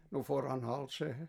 nu 0.09 0.25
får 0.25 0.43
han 0.43 0.63
sig 0.89 1.27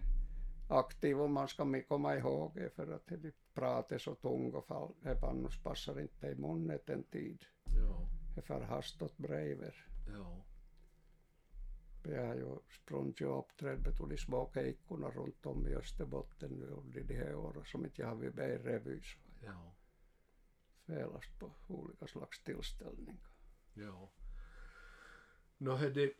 aktiv 0.69 1.21
om 1.21 1.33
man 1.33 1.47
ska 1.47 1.81
komma 1.87 2.15
ihåg 2.15 2.51
det 2.55 2.69
för 2.75 2.91
att 2.91 3.07
de 3.07 3.31
pratar 3.53 3.97
så 3.97 4.15
tung 4.15 4.53
och 4.53 4.65
fall 4.67 4.93
det 5.01 5.23
annars 5.23 5.63
passar 5.63 5.99
inte 5.99 6.27
i 6.27 6.35
munnet 6.35 6.89
en 6.89 7.03
tid. 7.03 7.45
Ja. 7.63 8.02
Det 8.35 8.41
är 8.41 8.45
för 8.45 8.61
hastigt 8.61 9.17
brever. 9.17 9.85
Ja. 10.07 10.43
Jag 12.03 12.27
har 12.27 12.35
ju 12.35 12.57
sprungit 12.69 13.21
och 13.21 13.39
uppträtt 13.39 13.79
med 13.85 14.09
de 14.09 14.17
små 14.17 14.51
kejkorna 14.53 15.09
runt 15.09 15.45
om 15.45 15.67
i 15.67 15.75
Österbotten 15.75 16.51
nu 16.51 16.65
under 16.65 17.01
de 17.01 17.13
här 17.15 17.35
åren 17.35 17.65
som 17.65 17.85
inte 17.85 18.01
jag 18.01 18.07
har 18.07 18.15
varit 18.15 18.35
med 18.35 18.49
i 18.49 18.57
revy 18.57 19.01
Ja. 19.45 19.73
spelast 20.83 21.39
på 21.39 21.51
olika 21.67 22.07
slags 22.07 22.43
tillställningar. 22.43 23.29
Ja. 23.73 24.09
Nå, 25.57 25.77
det, 25.77 26.13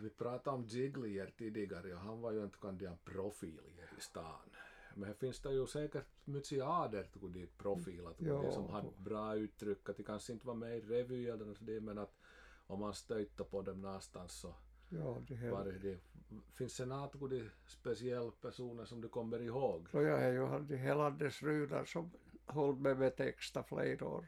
vi 0.00 0.10
pratade 0.10 0.56
om 0.56 0.68
Ziegler 0.68 1.34
tidigare 1.38 1.94
och 1.94 2.00
han 2.00 2.20
var 2.20 2.32
ju 2.32 2.44
inte 2.44 2.58
kan 2.58 2.80
en 2.80 2.98
profil 3.04 3.60
här 3.78 3.98
i 3.98 4.00
stan. 4.00 4.50
Men 4.96 5.06
här 5.06 5.14
finns 5.14 5.40
det 5.40 5.52
ju 5.52 5.66
säkert 5.66 6.06
mycket 6.24 6.62
ader 6.62 7.04
till 7.04 7.32
de 7.32 7.46
profiler, 7.46 8.12
till 8.14 8.26
Ja. 8.26 8.52
som 8.52 8.70
hade 8.70 8.88
bra 8.98 9.34
uttryck, 9.36 9.88
att 9.88 9.96
de 9.96 10.02
kanske 10.02 10.32
inte 10.32 10.46
var 10.46 10.54
med 10.54 10.78
i 10.78 10.80
revy 10.80 11.28
eller 11.28 11.44
något 11.44 11.58
sådär, 11.58 11.80
men 11.80 11.98
att 11.98 12.14
om 12.66 12.80
man 12.80 12.94
stötte 12.94 13.44
på 13.44 13.62
dem 13.62 13.80
någonstans 13.80 14.32
så 14.32 14.54
Ja, 14.88 15.22
det 15.28 15.34
här 15.34 15.50
var 15.50 15.64
det 15.64 15.78
det. 15.78 15.98
Finns 16.54 16.76
det 16.76 16.86
något 16.86 17.12
till 17.12 17.28
de 17.28 17.50
speciella 17.66 18.30
personer 18.30 18.84
som 18.84 19.00
du 19.00 19.08
kommer 19.08 19.40
ihåg? 19.42 19.90
Så 19.90 20.02
jag 20.02 20.18
har 20.20 20.32
ju 20.32 20.44
haft 20.44 20.70
hela 20.70 21.10
dess 21.10 21.42
rudar 21.42 21.84
som 21.84 22.10
hållit 22.46 22.80
med 22.80 22.98
med 22.98 23.16
texta 23.16 23.62
flera 23.62 24.06
år. 24.06 24.26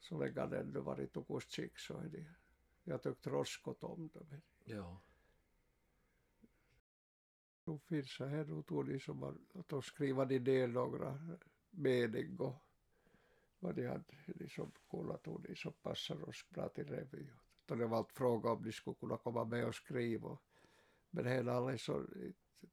Så 0.00 0.18
länge 0.18 0.46
det 0.46 0.58
ändå 0.58 0.80
varit 0.80 1.12
tukustskick 1.12 1.78
så 1.78 1.98
är 1.98 2.08
det. 2.08 2.26
Jag 2.84 3.02
tyckte 3.02 3.30
roskot 3.30 3.82
om 3.82 4.08
dem. 4.14 4.26
Ja. 4.64 5.00
Då 7.66 7.78
finns 7.78 8.18
det 8.18 8.26
här, 8.26 8.44
då 8.44 8.62
tog 8.62 8.88
de 8.88 9.00
som 9.00 9.20
var, 9.20 9.34
då 9.66 9.82
skriva 9.82 10.24
de 10.24 10.38
ner 10.38 10.68
några 10.68 11.18
mening 11.70 12.40
och 12.40 12.54
vad 13.58 13.74
de 13.74 13.86
hade, 13.86 14.04
de 14.26 14.48
som 14.48 14.72
kunde 14.90 15.18
tog 15.18 15.42
de 15.42 15.56
som 15.56 15.72
passar 15.72 16.28
oss 16.28 16.46
bra 16.50 16.68
till 16.68 16.86
revy. 16.86 17.26
Då 17.66 17.74
det 17.74 17.86
var 17.86 17.98
allt 17.98 18.12
fråga 18.12 18.50
om 18.50 18.62
de 18.62 18.72
skulle 18.72 18.96
kunna 18.96 19.16
komma 19.16 19.44
med 19.44 19.66
och 19.66 19.74
skriva. 19.74 20.38
Men 21.10 21.24
det 21.24 21.30
är 21.30 21.48
alldeles 21.48 21.82
så, 21.82 22.06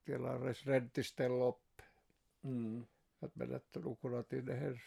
de 0.03 0.13
är 0.13 0.27
alldeles 0.27 0.65
rädda 0.65 0.99
att 1.01 1.05
ställa 1.05 1.45
upp. 1.45 1.81
Mm. 2.41 2.85
att 3.19 3.33
berätta 3.33 3.95
kunna 4.01 4.23
till 4.23 4.45
det 4.45 4.53
här 4.55 4.83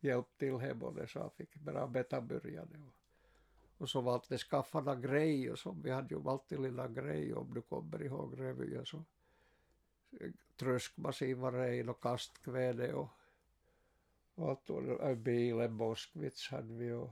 hjälpt 0.00 0.38
till 0.38 0.56
hemma 0.56 1.06
så 1.06 1.20
han 1.20 1.30
fick 1.30 1.54
bra 1.54 1.86
betabörjade. 1.86 2.78
Och, 2.78 2.94
och 3.78 3.90
så 3.90 4.00
var 4.00 4.22
det 4.28 4.38
skaffade 4.38 5.08
grejer 5.08 5.54
som 5.54 5.82
vi 5.82 5.90
hade 5.90 6.14
ju 6.14 6.28
alltid 6.28 6.60
lilla 6.60 6.88
grejer 6.88 7.38
om 7.38 7.54
du 7.54 7.62
kommer 7.62 8.02
ihåg 8.02 8.40
revyer 8.40 8.84
så 8.84 9.04
tröskmaskin 10.56 11.40
var 11.40 11.52
ren 11.52 11.88
och 11.88 12.02
kastkväde 12.02 12.94
och, 12.94 13.08
och 14.34 14.48
allt 14.48 14.70
och 14.70 15.16
bilen 15.16 15.72
Moskvits 15.72 16.48
hade 16.48 16.74
vi 16.74 16.92
och 16.92 17.10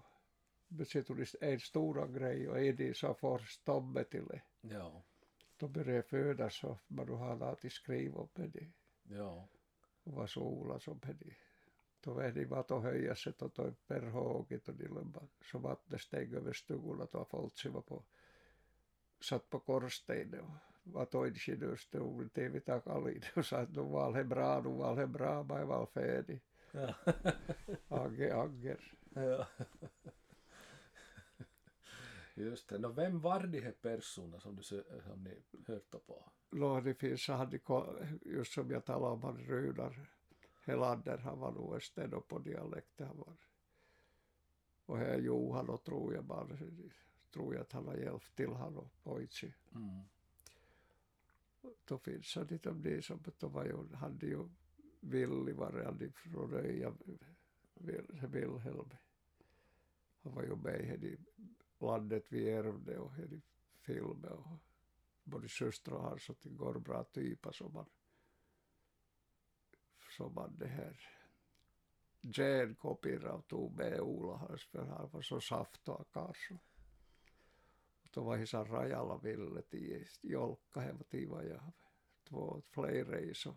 men 0.68 0.86
se 0.86 1.02
tuli 1.02 1.26
en 1.40 1.60
stora 1.60 2.06
grej 2.06 2.48
och 2.48 2.58
en 2.58 2.94
sa 2.94 3.14
för 3.14 3.40
Tobbe 3.64 4.04
till 4.04 4.26
det. 4.26 4.42
Ja. 4.60 5.02
Då 5.56 5.68
började 5.68 6.02
födas 6.02 6.54
så 6.54 6.78
man 6.86 7.08
har 7.08 7.36
låtit 7.36 7.72
skriva 7.72 8.22
upp 8.22 8.34
det. 8.34 8.70
Ja. 9.02 9.48
Och 10.04 10.12
var 10.12 10.26
sola 10.26 10.80
som 10.80 11.00
det. 11.02 11.34
Då 12.00 12.12
var 12.12 12.28
det 12.28 12.46
bara 12.46 12.60
att 12.60 12.82
höja 12.82 13.14
sig 13.14 13.32
och 13.38 13.54
toi 13.54 13.72
perhåget 13.86 14.68
och 14.68 14.74
de 14.74 15.28
så 15.50 15.58
vattnet 15.58 16.00
steg 16.00 16.34
över 16.34 16.52
stugorna 16.52 17.04
och 17.04 17.30
folk 17.30 17.66
var 17.66 17.80
på 17.80 18.04
satt 19.20 19.50
på 19.50 19.58
korstenen 19.58 20.40
och 20.40 20.73
var 20.84 21.04
och 21.16 22.32
tv 22.32 22.60
takalin 22.60 23.22
och 23.36 23.46
sa 23.46 23.58
att 23.58 23.70
nu 23.70 23.82
var 23.82 24.12
det 24.12 24.24
bra, 24.24 24.60
nu 24.60 24.70
var 24.70 24.96
det 24.96 25.06
bra, 25.06 25.42
mä 25.42 25.64
var 25.64 25.86
färdig. 25.86 26.40
Ja. 26.72 26.94
Agge, 27.88 28.36
agger. 28.36 28.94
Ja. 29.14 29.46
Just 32.34 32.68
det. 32.68 32.78
No, 32.78 32.88
vem 32.88 33.20
var 33.20 33.46
de 33.46 33.60
här 33.60 33.72
personerna 33.72 34.40
som, 34.40 34.56
du, 34.56 34.62
som 34.62 34.82
ni 35.24 35.42
hörde 35.66 35.98
på? 36.06 36.32
No, 36.50 36.80
det 36.80 36.94
finns, 36.94 37.28
hade, 37.28 37.60
just 38.22 38.52
som 38.52 38.70
jag 38.70 38.84
talade 38.84 39.12
om, 39.12 39.22
han 39.22 39.38
Runar 39.38 40.10
Helander, 40.64 41.18
han 41.18 41.38
var 41.38 41.52
nog 41.52 41.80
en 41.96 42.20
på 42.20 42.38
dialekt. 42.38 43.00
Han 43.00 43.18
var. 43.18 43.36
Och 44.86 44.98
här 44.98 45.18
Johan 45.18 45.68
och 45.68 45.84
tror 45.84 46.14
jag 46.14 46.24
bara, 46.24 46.48
tror 47.32 47.54
jag 47.54 47.62
att 47.62 47.72
han 47.72 47.86
har 47.86 47.94
hjälpt 47.94 48.36
till 48.36 48.52
han 48.52 48.76
och 48.76 49.02
pojtsi. 49.02 49.54
Mm. 49.74 50.00
Då 51.84 51.98
finns 51.98 52.34
det 52.34 52.50
lite 52.50 52.70
om 52.70 52.82
det 52.82 53.04
som, 53.04 53.24
då 53.38 53.48
var 53.48 53.64
ju, 53.64 53.94
hade 53.94 54.26
ju 54.26 54.48
Willi 55.00 55.52
redan 55.52 56.12
från 56.14 56.54
Öja, 56.54 56.94
Wilhelm. 57.74 58.90
Han 60.22 60.34
var 60.34 60.42
ju 60.42 60.56
med 60.56 61.04
i 61.04 61.18
landet 61.78 62.24
vi 62.28 62.50
ärvde 62.50 62.98
och 62.98 63.18
i 63.18 63.42
filmen 63.80 64.32
och 64.32 64.58
både 65.24 65.48
systrar 65.48 65.94
och 65.94 66.02
hans 66.02 66.28
och 66.28 66.38
det 66.42 66.48
går 66.48 66.78
bra 66.78 67.04
typer 67.04 67.52
som 67.52 67.72
man 67.72 67.86
som 70.16 70.34
man 70.34 70.56
det 70.58 70.66
här 70.66 71.00
Jan 72.20 72.76
och 72.80 73.46
tog 73.48 73.76
med 73.76 74.00
Ola 74.00 74.36
hans 74.36 74.64
för 74.64 74.84
han 74.84 75.10
var 75.10 75.22
så 75.22 75.40
saftig 75.40 75.94
karl. 76.12 76.58
Hisan 78.36 78.66
rajalla 78.66 79.18
ville 79.18 79.62
till 79.62 80.06
jolkka 80.22 80.80
he 80.80 80.92
var 80.92 81.04
tiva 81.04 81.44
ja 81.44 81.72
två 82.28 82.62
flera 82.70 83.34
så 83.34 83.54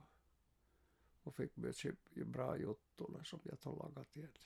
och 1.23 1.35
fick 1.35 1.55
mycket 1.55 2.27
bra 2.27 2.57
juttulla 2.57 3.23
som 3.23 3.39
jag 3.43 3.59
tog 3.59 3.77
lagat 3.77 4.11
till 4.11 4.37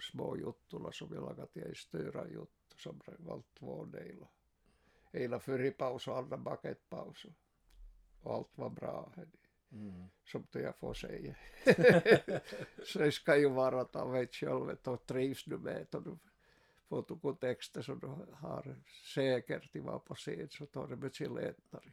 små 0.00 0.36
juttulla 0.36 0.92
som 0.92 1.14
jag 1.14 1.22
lagat 1.22 1.52
till 1.52 1.76
störa 1.76 2.28
juttulla 2.28 2.48
som 2.76 3.00
valt 3.18 3.54
två 3.54 3.84
delar. 3.84 4.28
Ena 5.12 5.40
föripaus 5.40 6.08
och 6.08 6.18
andra 6.18 6.36
baketpaus. 6.36 7.26
Och 8.22 8.34
allt 8.34 8.58
var 8.58 8.70
bra. 8.70 9.12
Mm. 9.72 10.04
Som 10.24 10.46
jag 10.52 10.76
får 10.76 10.94
säga. 11.04 11.34
så 12.84 12.98
det 12.98 13.12
ska 13.12 13.36
ju 13.36 13.48
vara 13.48 13.80
att 13.80 13.94
han 13.94 14.12
vet 14.12 14.34
själv 14.34 14.78
att 14.84 15.06
trivs 15.06 15.44
du 15.44 15.58
med 15.58 15.94
och 15.94 16.18
du 17.00 17.18
får 17.18 17.32
du 17.32 17.38
texter 17.38 17.82
som 17.82 17.98
du 17.98 18.06
har 18.32 18.76
säkert 19.14 19.76
i 19.76 19.80
vara 19.80 19.98
på 19.98 20.14
scen 20.14 20.48
så 20.50 20.66
tar 20.66 20.88
det 20.88 20.96
mycket 20.96 21.32
lättare. 21.32 21.90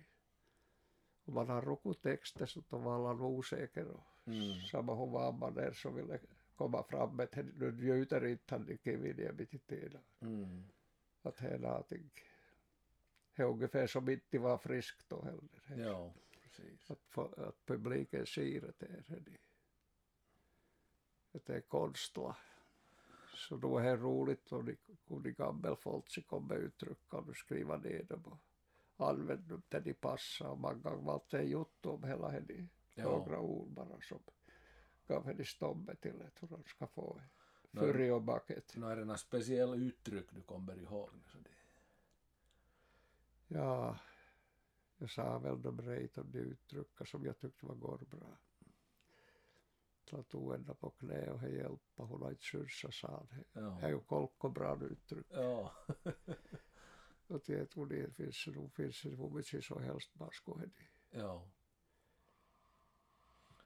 Om 1.26 1.34
man 1.34 1.50
har 1.50 1.62
rukut 1.62 2.02
texter 2.02 2.46
så 2.46 2.62
tar 2.62 2.80
man 2.80 3.22
osäker 3.22 3.88
och 3.88 4.04
mm. 4.26 4.62
samma 4.72 4.96
hur 4.96 5.12
var 5.12 5.32
man 5.32 5.58
är 5.58 5.72
så 5.72 5.92
vill 5.92 6.18
komma 6.56 6.84
fram 6.84 7.20
att 7.20 7.36
nu 7.36 7.72
njuter 7.72 8.26
inte 8.26 8.56
han 8.56 8.70
i 8.70 8.78
kivinia 8.78 9.32
mitt 9.34 9.54
i 9.54 9.60
tiden. 9.60 10.02
Mm. 10.20 10.64
Att 11.22 11.38
det 11.38 11.48
är 11.48 11.60
någonting. 11.60 12.12
Det 13.36 13.42
är 13.42 13.48
ungefär 13.48 13.88
som 13.88 14.10
inte 14.10 14.40
var 14.40 14.58
friskt 14.58 15.10
då 15.10 15.22
heller. 15.24 15.86
Ja, 15.90 16.14
precis. 16.42 16.92
Att, 16.92 17.00
för, 17.10 17.48
att 17.48 17.66
publiken 17.66 18.26
ser 18.26 18.70
att 18.70 18.80
det 18.80 18.86
är 18.86 19.20
det. 19.20 19.38
Att 21.32 21.46
det 21.46 21.56
är 21.56 21.62
konstla. 21.62 22.38
Så 23.40 23.58
då 23.58 23.78
är 23.78 23.84
det 23.84 23.98
roligt 23.98 24.52
om 24.52 24.66
de, 24.66 24.78
om 25.06 25.24
de 25.24 25.32
gammelfolk 25.32 26.28
kommer 26.28 26.56
uttrycka 26.56 27.18
och 27.18 27.36
skriva 27.36 27.78
ner 27.78 28.04
dem 28.04 28.40
och 28.96 29.10
använder 29.10 29.50
dem 29.50 29.62
där 29.70 29.82
de 29.82 29.94
passar. 29.94 30.50
Och 30.50 30.60
många 30.60 30.74
gånger 30.74 31.04
var 31.04 31.22
det 31.30 31.44
gjort 31.44 31.86
om 31.86 32.04
hela 32.04 32.30
henne. 32.30 32.68
Några 32.96 33.40
ord 33.40 33.68
bara 33.68 34.02
som 34.02 34.20
gav 35.08 35.26
henne 35.26 35.46
stomme 35.46 35.96
till 35.96 36.22
att 36.22 36.44
hur 36.44 36.48
de 36.48 36.64
ska 36.64 36.88
få 36.88 37.22
före 37.74 38.12
och 38.12 38.22
baket. 38.22 38.76
Nå 38.76 38.88
är 38.88 38.96
det 38.96 39.06
något 39.06 39.20
speciellt 39.20 39.78
uttryck 39.78 40.32
du 40.32 40.42
kommer 40.42 40.80
ihåg? 40.80 41.10
Så 41.26 41.38
det... 41.38 41.50
Ja, 43.48 44.00
jag 44.98 45.10
sa 45.10 45.40
väl 45.40 45.62
de 45.62 45.82
rejt 45.82 46.18
om 46.18 46.32
de 46.32 46.40
uttryck 46.40 46.88
som 47.06 47.26
jag 47.26 47.40
tyckte 47.40 47.66
var 47.66 47.76
går 47.76 47.98
bra. 47.98 48.38
Tog 50.30 50.54
ända 50.54 50.74
på 50.74 50.90
knä 50.90 51.32
och 51.32 51.50
hjälpa, 51.50 52.04
hon 52.04 52.22
har 52.22 52.30
inte 52.30 52.44
skyddsat 52.44 52.94
sa 52.94 53.28
det. 53.30 53.60
Det 53.60 53.86
är 53.86 53.90
ju 53.90 54.00
kolko 54.00 54.50
bra 54.50 54.78
uttryck. 54.82 55.26
Ja. 55.30 55.72
och 57.28 57.42
det 57.46 57.66
tror 57.66 57.86
det 57.86 58.16
finns, 58.16 58.48
nog 58.48 58.74
finns 58.74 59.02
det 59.02 59.10
hur 59.10 59.30
mycket 59.30 59.64
som 59.64 59.84
helst 59.84 60.16
man 60.16 60.30
skulle 60.32 60.70
Ja. 61.12 61.48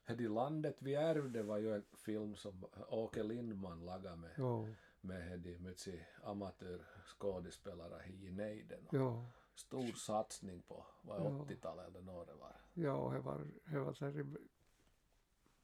Hedi 0.06 0.28
landet 0.28 0.76
vi 0.80 0.96
ärvde 0.96 1.44
var 1.44 1.58
ju 1.58 1.76
en 1.76 1.86
film 1.98 2.36
som 2.36 2.66
Åke 2.88 3.24
Lindman 3.24 3.86
lagade 3.86 4.16
med, 4.16 4.32
jo. 4.38 4.68
med 5.02 5.30
hedi 5.30 5.60
mycket 5.60 6.00
amatörskådespelare 6.24 8.06
i 8.08 8.32
nejden. 8.32 8.88
Jo. 8.92 9.26
Stor 9.56 9.88
satsning 9.88 10.62
på, 10.62 10.86
var 11.02 11.20
80-talet 11.20 11.88
eller 11.88 12.26
det 12.26 12.34
var? 12.34 12.56
Ja, 12.74 13.12
det 13.14 13.20
var, 13.20 13.48
det 13.66 13.80
var 13.80 13.94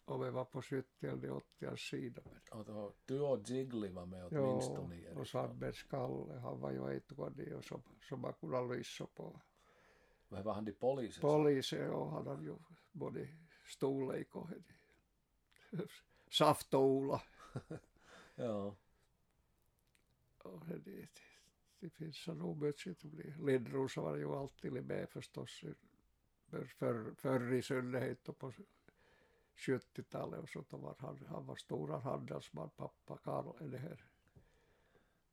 där 0.10 0.16
och 0.16 0.26
vi 0.26 0.30
var 0.30 0.46
på 0.46 0.62
70 0.62 1.08
eller 1.08 1.32
80 1.32 1.78
sidan. 1.78 2.24
Och 2.52 2.66
då, 2.66 2.94
du 3.06 3.20
och 3.20 3.50
Jiggly 3.50 3.90
var 3.90 4.06
med 4.06 4.26
åtminstone. 4.26 4.96
Jo, 4.96 5.20
och 5.20 5.28
Sabbe 5.28 5.74
Skalle, 5.74 6.40
han 6.40 6.60
var 6.60 6.72
ju 6.72 6.98
ett 6.98 7.20
av 7.20 7.36
de 7.36 7.62
som, 7.64 7.82
som 8.02 8.22
man 8.22 8.34
kunde 8.34 8.76
lyssna 8.76 9.06
på. 9.06 9.42
Vad 10.30 10.44
var 10.44 10.54
han 10.54 10.68
i 10.68 10.72
polisen? 10.72 11.22
Polisen, 11.22 11.80
ja, 11.80 12.10
han 12.10 12.28
hade 12.28 12.44
ju 12.44 12.56
både 12.92 13.28
storlek 13.66 14.36
och 14.36 14.50
saft 16.32 16.74
och 16.74 16.82
ola. 16.82 17.22
ja. 18.36 18.76
Och 20.38 20.66
det, 20.66 20.78
det, 20.78 21.10
det 21.80 21.90
finns 21.90 22.28
nog 22.28 22.62
mycket. 22.62 23.04
Lindrosa 23.40 24.02
var 24.02 24.16
ju 24.16 24.36
alltid 24.36 24.72
med 24.74 25.10
förstås. 25.10 25.64
För, 26.50 27.14
förr 27.16 27.54
i 27.54 27.62
synnerhet 27.62 28.38
på 28.38 28.52
70-talet 29.60 30.40
och 30.40 30.50
så 30.50 30.66
då 30.70 30.78
var 30.78 30.96
han, 31.00 31.26
han 31.28 31.46
var 31.46 31.56
stora 31.56 32.00
handelsman, 32.00 32.70
pappa 32.70 33.18
Karl, 33.18 33.64
eller 33.64 33.78
här. 33.78 34.06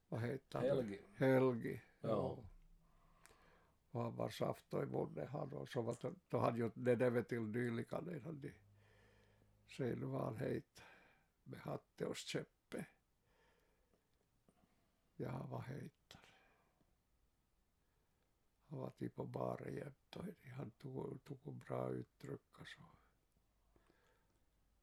Vad 0.09 0.21
heter 0.21 0.59
han? 0.59 0.69
Helgi. 0.69 1.01
Helgi. 1.17 1.83
Ja. 2.01 2.09
ja. 2.09 2.45
Och 3.91 4.03
han 4.03 4.17
var 4.17 4.31
safto 4.31 4.83
i 4.83 4.87
munnen 4.87 5.29
han 5.29 5.53
och 5.53 5.69
så 5.69 5.83
var, 5.83 6.15
då 6.29 6.39
hade 6.39 6.59
ju 6.59 6.71
Nedeve 6.75 7.23
till 7.23 7.41
Nylikanen 7.41 8.23
hade 8.23 8.53
sen 9.77 10.11
var 10.11 10.25
han 10.25 10.37
heit 10.37 10.83
med 11.43 11.61
hatte 11.61 12.07
och 12.07 12.17
käppe. 12.17 12.87
Ja, 15.17 15.47
vad 15.51 15.65
heter 15.65 16.21
Han 18.69 18.79
var 18.79 18.91
typ 18.91 19.15
på 19.15 19.27
baren 19.27 19.75
jämt 19.75 20.17
och 20.17 20.25
han 20.57 20.71
tog, 20.71 21.25
tog 21.25 21.55
bra 21.55 21.91
uttryck 21.91 22.59
och 22.59 22.69
så. 22.69 22.96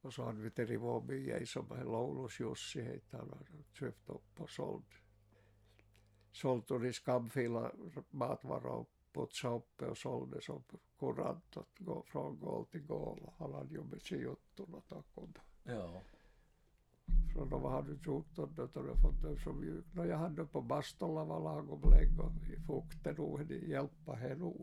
Och 0.03 0.13
så 0.13 0.23
hade 0.23 0.41
vi 0.41 0.51
till 0.51 0.77
vår 0.77 1.01
by 1.01 1.45
som 1.45 1.67
Loulus 1.83 2.39
Jussi 2.39 2.81
heitä 2.81 3.17
han 3.17 3.45
köpt 3.73 4.09
upp 4.09 4.41
och 4.41 4.49
sålt. 4.49 4.93
Sålt 6.31 6.71
och 6.71 6.95
skamfila 6.95 7.71
matvaror 8.09 8.85
putsade 9.13 9.55
upp 9.55 9.81
och 9.81 9.97
sålde 9.97 10.41
som 10.41 10.63
kurant 10.99 11.57
att 11.57 11.77
gå 11.77 12.03
från 12.07 12.39
gål 12.39 12.65
till 12.65 12.81
gål. 12.85 13.31
Han 13.37 13.53
hade 13.53 13.73
ju 13.73 13.83
med 13.83 14.01
sig 14.01 14.19
juttuna 14.19 14.81
takom. 14.89 15.33
Ja. 15.63 16.01
Från 17.33 17.49
de 17.49 17.63
hade 17.63 17.93
gjort 18.05 18.37
och 18.37 18.49
då 18.49 18.61
hade 18.61 19.01
fått 19.01 19.21
dem 19.21 19.37
så 19.43 19.53
mjukna. 19.53 20.05
Jag 20.05 20.17
hade 20.17 20.45
på 20.45 20.61
bastolla 20.61 21.23
var 21.23 21.39
lagom 21.39 21.91
länge 21.91 22.21
och 22.21 22.49
i 22.53 22.57
fukten 22.67 23.15
nog 23.15 23.37
hade 23.37 23.55
hjälpa 23.55 24.13
henne. 24.13 24.53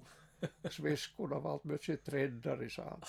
Sviskorna 0.70 1.38
var 1.40 1.52
allt 1.52 1.64
mycket 1.64 2.04
träddar 2.04 2.62
i 2.62 2.70
sal. 2.70 3.04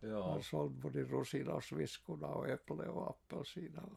Ja, 0.00 0.30
Han 0.30 0.42
sålde 0.42 0.74
både 0.80 1.04
russinasviskorna 1.04 2.26
och 2.28 2.48
äpple 2.48 2.88
och 2.88 3.10
apelsiner. 3.10 3.96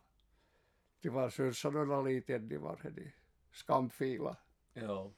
De 1.01 1.09
var 1.09 1.29
synsarna 1.29 2.01
lite 2.01 2.35
än 2.35 2.49
de 2.49 2.57
var 2.57 2.77
hade 2.77 3.13
skamfila. 3.51 4.37
ja, 4.73 5.11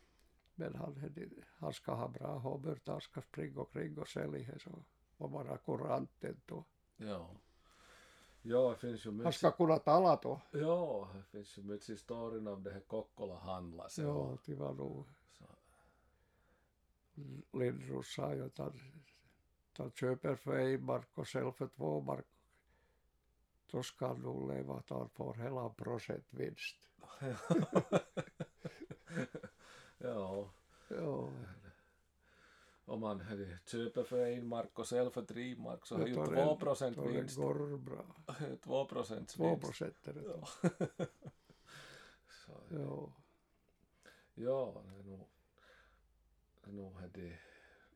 Men 0.55 0.75
han, 0.75 0.97
hade, 0.97 1.29
han 1.59 1.73
ska 1.73 1.93
ha 1.93 2.07
bra 2.07 2.37
hobbert, 2.37 2.87
han 2.87 3.01
ska 3.01 3.21
springa 3.21 3.59
omkring 3.59 3.97
och 3.97 4.07
sälja 4.07 4.59
så 4.59 4.85
och 5.17 5.31
vara 5.31 5.57
kuranten 5.57 6.41
då. 6.45 6.65
ja. 6.97 7.29
Ja, 8.47 8.69
det 8.69 8.75
finns 8.75 9.05
ju 9.05 9.09
Han 9.09 9.17
mycket, 9.17 9.35
ska 9.35 9.51
kunna 9.51 9.77
tala 9.79 10.19
då. 10.23 10.41
ja, 10.51 11.09
det 11.15 11.23
finns 11.23 11.57
ju 11.57 11.63
mycket 11.63 11.89
historien 11.89 12.47
om 12.47 12.63
det 12.63 12.71
här 12.71 12.79
Kokkola 12.79 13.39
handlas. 13.39 13.97
Ja, 13.97 14.37
det 14.45 14.55
var 14.55 14.73
nog 14.73 15.05
Så, 15.31 15.45
Lindros 17.53 18.13
sa 18.13 18.33
ju 18.35 18.45
att 18.45 18.57
han, 18.57 18.79
att 19.75 19.83
han 19.85 19.91
köper 19.91 20.35
för 20.35 20.57
en 20.59 20.85
mark 20.85 21.07
och 21.13 21.27
säljer 21.27 21.51
för 21.51 21.67
två 21.67 22.01
mark. 22.01 22.25
Då 23.71 23.83
ska 23.83 24.07
han 24.07 24.21
nog 24.21 24.51
leva 24.51 24.75
att 24.75 24.89
han 24.89 25.09
får 25.09 25.33
hela 25.33 25.69
procent 25.69 26.25
vinst. 26.29 26.89
ja, 29.97 30.49
Ja, 30.87 31.29
om 32.85 32.99
man 32.99 33.19
köper 33.65 34.03
för 34.03 34.25
en 34.25 34.47
mark 34.47 34.79
och 34.79 34.87
säljer 34.87 35.09
för 35.09 35.21
tre 35.25 35.55
mark 35.55 35.85
så 35.85 35.95
Ja, 35.99 36.07
ju 36.07 36.13
då 36.13 36.25
två 36.25 36.55
procent 36.57 36.95
då 36.97 37.07
vinst. 37.07 37.37
går 37.37 37.77
bra. 37.77 38.05
Två 38.63 38.85
procent 38.85 39.29
Två 39.29 39.49
vinst. 39.49 39.61
procent 39.65 40.07
är 40.07 40.13
det 40.13 40.21
då. 40.21 40.47
Så, 42.29 42.51
Ja, 42.69 43.13
ja, 44.33 44.83
det 44.85 44.99
är 44.99 45.03
nog, 45.03 45.27
det 46.63 46.69
är 46.69 46.73
nog 46.73 47.01
det, 47.13 47.39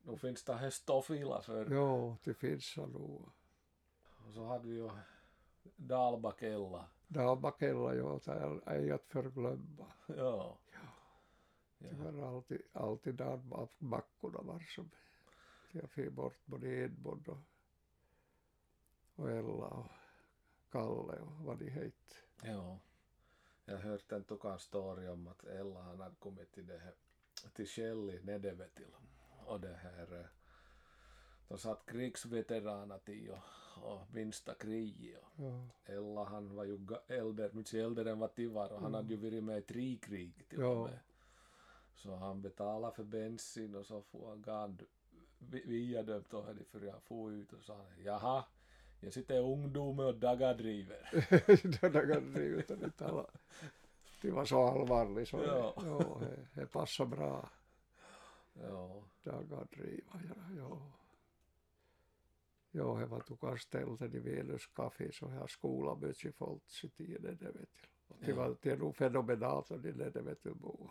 nu 0.10 0.18
finns 0.18 0.44
det 0.44 0.54
här 0.54 0.70
stoffila 0.70 1.42
för, 1.42 1.72
ja, 1.74 2.18
det 2.24 2.34
finns 2.34 2.76
han 2.76 2.90
nog. 2.92 3.30
och 4.28 4.34
så 4.34 4.46
hade 4.46 4.68
vi 4.68 4.76
ju 4.76 4.90
Dalbakella. 5.76 6.86
Dalbakella, 7.08 7.96
ja, 7.96 8.20
det 8.26 8.32
är 8.32 8.62
ej 8.70 8.92
att 8.92 9.06
förglömma. 9.06 9.86
Ja. 10.08 10.58
Det 11.78 11.88
Ja. 12.04 12.12
var 12.12 12.28
alltid, 12.36 12.62
alltid 12.74 13.16
Dalbackorna 13.16 14.42
var 14.42 14.60
som 14.76 14.90
jag 15.72 15.90
fick 15.90 16.12
bort 16.12 16.38
både 16.46 16.68
Edmund 16.68 17.28
och, 17.28 17.38
och 19.16 19.32
Ella 19.32 19.68
och 19.68 19.86
Kalle 20.72 21.20
och 21.20 21.32
vad 21.46 21.58
de 21.60 21.70
hette. 21.70 22.16
ja. 22.44 22.80
Jag 23.66 23.76
har 23.76 23.82
hört 23.84 24.12
en 24.12 24.24
tukan 24.24 24.60
story 24.60 25.08
om 25.08 25.28
att 25.28 25.44
Ella 25.44 25.82
han 25.82 26.00
hade 26.00 26.16
kommit 26.16 26.52
till 26.52 26.68
det 26.68 26.78
här, 26.78 26.94
till 27.54 27.68
Shell 27.68 28.10
i 28.10 28.20
Nedevetil. 28.24 28.92
Och 29.50 29.60
det 29.62 29.80
här, 29.84 30.20
eh, 30.20 30.26
de 31.48 31.58
satt 31.58 31.86
krigsveteraner 31.86 32.98
till 33.06 33.30
och, 33.30 33.92
och 33.94 34.02
minsta 34.14 34.54
kriget. 34.54 35.20
Och 35.38 35.44
Ja, 35.46 35.68
Ella 35.86 36.24
han 36.24 36.56
var 36.56 36.64
ju 36.64 36.80
äldre, 37.08 37.50
mycket 37.54 37.74
äldre 37.74 38.12
än 38.12 38.20
vad 38.20 38.36
Tivar 38.36 38.70
och 38.74 38.82
han 38.82 38.94
hade 38.94 39.14
ju 39.14 39.20
varit 39.30 39.44
med 39.44 39.58
i 39.58 39.62
tre 39.62 39.98
krig 40.02 40.46
till 40.50 40.64
och 40.64 40.76
Ja. 40.78 40.84
med. 40.84 41.00
Så 41.96 42.16
han 42.16 42.42
betalade 42.42 42.96
för 42.96 43.04
bensin 43.04 43.76
och 43.76 43.86
så 43.86 44.02
får 44.02 44.30
han 44.30 44.42
gand 44.42 44.84
vi- 45.40 45.64
via 45.66 46.04
dem 46.04 46.24
då 46.30 46.44
för 46.72 46.92
han 46.92 47.02
får 47.02 47.34
ut 47.34 47.54
och 47.54 47.64
sa 47.64 47.86
jaha, 48.06 48.44
jag 49.00 49.14
sitter 49.14 49.40
ungdom 49.40 50.00
och 50.00 50.16
dagadriver. 50.16 51.10
de 52.80 52.90
tala. 52.98 53.26
Det 54.22 54.32
var 54.32 54.46
så 54.46 54.64
allvarligt 54.68 55.30
så 55.30 55.38
Ja. 55.44 55.74
det, 55.82 55.88
ja, 55.88 56.22
det, 56.54 56.66
passar 56.66 57.06
bra. 57.06 57.50
Driva, 59.72 60.22
ja, 60.30 60.36
ja. 60.58 60.82
Ja, 62.72 63.00
det 63.00 63.06
var 63.06 63.22
tukan 63.22 63.58
stället 63.58 64.02
i 64.02 64.20
Venus 64.20 64.68
Café 64.68 65.12
så 65.12 65.28
här 65.28 65.48
skola 65.48 65.96
mycket 65.96 66.36
folk 66.36 66.84
i 66.84 66.90
tiden, 66.90 67.38
det 67.40 67.46
vet 67.46 67.70
jag. 67.82 67.90
Och 68.08 68.18
Det 68.26 68.34
var 68.34 68.56
det 68.62 68.72
är 68.72 68.78
nog 68.78 68.96
fenomenalt 68.96 69.72
vet 70.22 70.46
jag 70.46 70.58
bo. 70.58 70.90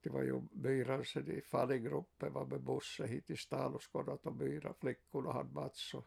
Det 0.00 0.10
var 0.10 0.22
ju 0.22 0.42
Myrans 0.52 1.16
i 1.16 1.40
fallgruppen 1.40 2.32
var 2.32 2.46
med 2.46 2.60
bussen 2.60 3.08
hit 3.08 3.26
till 3.26 3.38
stan 3.38 3.74
och 3.74 3.82
skådat 3.92 4.26
och 4.26 4.36
Myra 4.36 4.74
flickorna 4.74 5.32
hade 5.32 5.52
match 5.52 5.94
och 5.94 6.06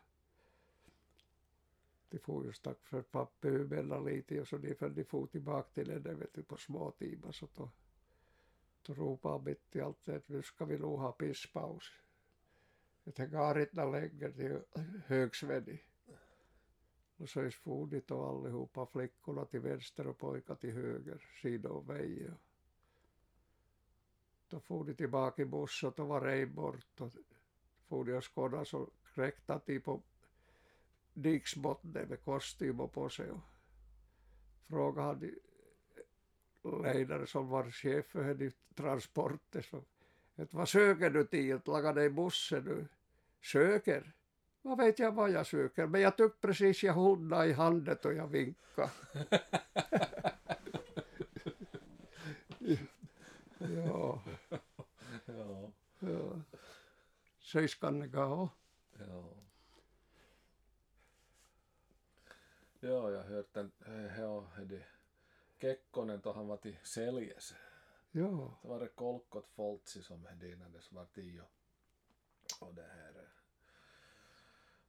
de 2.10 2.20
får 2.20 2.46
ju 2.46 2.54
stack 2.54 2.84
för 2.84 3.02
pappa 3.02 3.48
emellan 3.48 4.06
lite 4.06 4.42
och 4.42 4.48
så 4.48 4.58
de 4.58 4.76
föll 4.76 4.96
de 4.96 5.04
for 5.04 5.28
tillbaka 5.28 5.70
till 5.74 5.88
där 6.04 6.14
vet 6.14 6.34
du 6.34 6.44
på 6.44 6.58
små 6.58 6.92
timmar 6.92 7.32
så 7.32 7.48
då 7.56 7.70
då 8.84 9.20
han 9.24 9.44
mitt 9.44 9.76
i 9.76 9.82
allt 9.82 10.10
att 10.10 10.30
nu 10.30 10.42
ska 10.42 10.66
vi 10.66 10.78
nog 10.78 11.00
ha 11.00 11.12
pisspaus. 11.12 11.92
Että 13.06 13.26
gaaritna 13.26 13.86
länge 13.86 14.32
till 14.32 14.62
högsvenni. 15.06 15.84
Och 17.18 17.30
så 17.30 17.40
är 17.40 17.50
for 17.50 18.12
och 18.12 18.30
allihopa 18.30 18.86
flickorna 18.86 19.46
till 19.46 19.60
vänster 19.60 20.08
och 20.08 20.18
pojkar 20.18 20.56
till 20.56 20.74
höger, 20.74 21.26
sida 21.42 21.70
och 21.70 21.90
väg. 21.90 22.32
Då 24.50 24.60
for 24.60 24.86
de 24.86 24.94
tillbaka 24.94 25.42
i 25.42 25.46
bussen 25.46 25.90
och 25.90 25.96
då 25.96 26.06
var 26.06 26.28
en 26.28 26.56
bort 26.56 27.02
och 27.02 27.12
for 27.88 28.06
de 28.06 28.14
och 28.14 28.36
skådade 28.36 28.66
så 28.66 28.90
kräktade 29.14 29.62
de 29.66 29.80
på 29.80 30.02
diksbotten 31.14 31.92
med 31.92 32.24
kostymer 32.24 32.88
på 32.88 33.10
sig 33.10 33.32
och 33.32 33.42
frågade 34.68 35.08
han 35.08 35.20
ledare 36.64 37.28
som 37.28 37.48
var 37.48 37.72
chef 37.72 38.06
för 38.06 38.24
henne 38.24 38.46
i 38.46 38.52
transporten 38.76 39.64
så 39.64 39.84
att 40.36 40.54
vad 40.54 40.70
söker 40.70 41.10
du 41.10 41.26
till 41.26 41.56
att 41.56 41.68
laga 41.68 41.94
dig 41.94 42.10
bussen 42.10 42.64
nu? 42.64 42.88
Söker? 43.42 44.14
Vad 44.62 44.78
vet 44.78 45.00
jag 45.00 45.12
vad 45.12 45.32
jag 45.32 45.48
söker, 45.48 45.88
men 45.88 46.02
jag 46.02 46.18
tyckte 46.18 46.48
precis 46.48 46.84
jag 46.84 46.94
hundade 46.94 47.48
i 47.48 47.54
handen 47.54 47.98
och 48.04 48.14
jag 48.14 48.28
vinkade. 48.28 48.90
ja, 53.58 54.24
ja, 55.26 55.72
ja. 56.00 56.42
Så 57.40 57.68
ska 57.68 57.92
det 57.92 58.08
gå. 58.08 58.50
ja. 59.00 59.24
Ja, 62.84 63.12
jag 63.12 63.18
har 63.18 63.30
hört 63.30 63.58
en, 63.58 63.72
ja, 64.18 64.48
det 64.66 64.84
Kekkonen 65.62 66.22
då 66.24 66.32
han 66.32 66.48
var 66.48 66.51
till 66.62 66.78
Säljes. 66.84 67.54
Ja, 68.12 68.58
Det 68.62 68.68
var 68.68 68.80
det 68.80 68.88
kolkot 68.88 69.48
foltsi 69.48 70.02
som 70.02 70.24
det 70.24 70.92
var 70.92 71.06
tio. 71.06 71.44
Och 72.62 72.74
det 72.76 72.82
här 72.96 73.10
eh, 73.16 73.30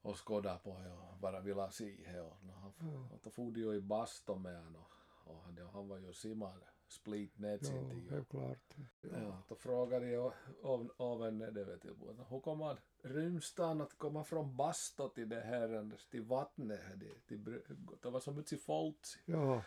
och 0.02 0.26
skåda 0.26 0.58
på 0.58 0.70
och 0.72 1.18
bara 1.18 1.40
ville 1.40 1.70
se 1.70 2.20
och 2.20 2.44
no, 2.44 2.52
han, 2.52 2.72
Ja. 2.78 3.08
och 3.14 3.20
då 3.22 3.30
for 3.30 3.60
ju 3.60 3.74
i 3.74 3.80
basto 3.80 4.34
med 4.34 4.62
han 4.62 4.76
och, 4.76 4.90
och 5.24 5.42
han, 5.42 5.58
han 5.72 5.88
var 5.88 5.98
ju 5.98 6.12
simman 6.12 6.62
split 6.88 7.38
net 7.38 7.66
sin 7.66 7.88
ja, 7.88 8.10
det 8.10 8.16
är 8.16 8.24
klart. 8.24 8.74
Ja, 9.00 9.42
då 9.48 9.54
frågade 9.54 10.06
jag 10.08 10.32
av, 10.62 10.92
av 10.96 11.26
en 11.26 11.38
det 11.38 11.64
vet 11.64 11.84
jag, 11.84 12.26
hur 12.28 12.40
kommer 12.40 12.78
rymdstan 13.02 13.80
att 13.80 13.98
komma 13.98 14.24
från 14.24 14.56
basto 14.56 15.08
till 15.08 15.28
det 15.28 15.40
här, 15.40 15.96
till 16.10 16.22
vattnet, 16.22 16.80
till, 17.26 17.44
till, 17.66 17.86
det 18.02 18.10
var 18.10 18.20
så 18.20 18.32
mycket 18.32 18.62
folk. 18.62 19.06
Ja, 19.24 19.62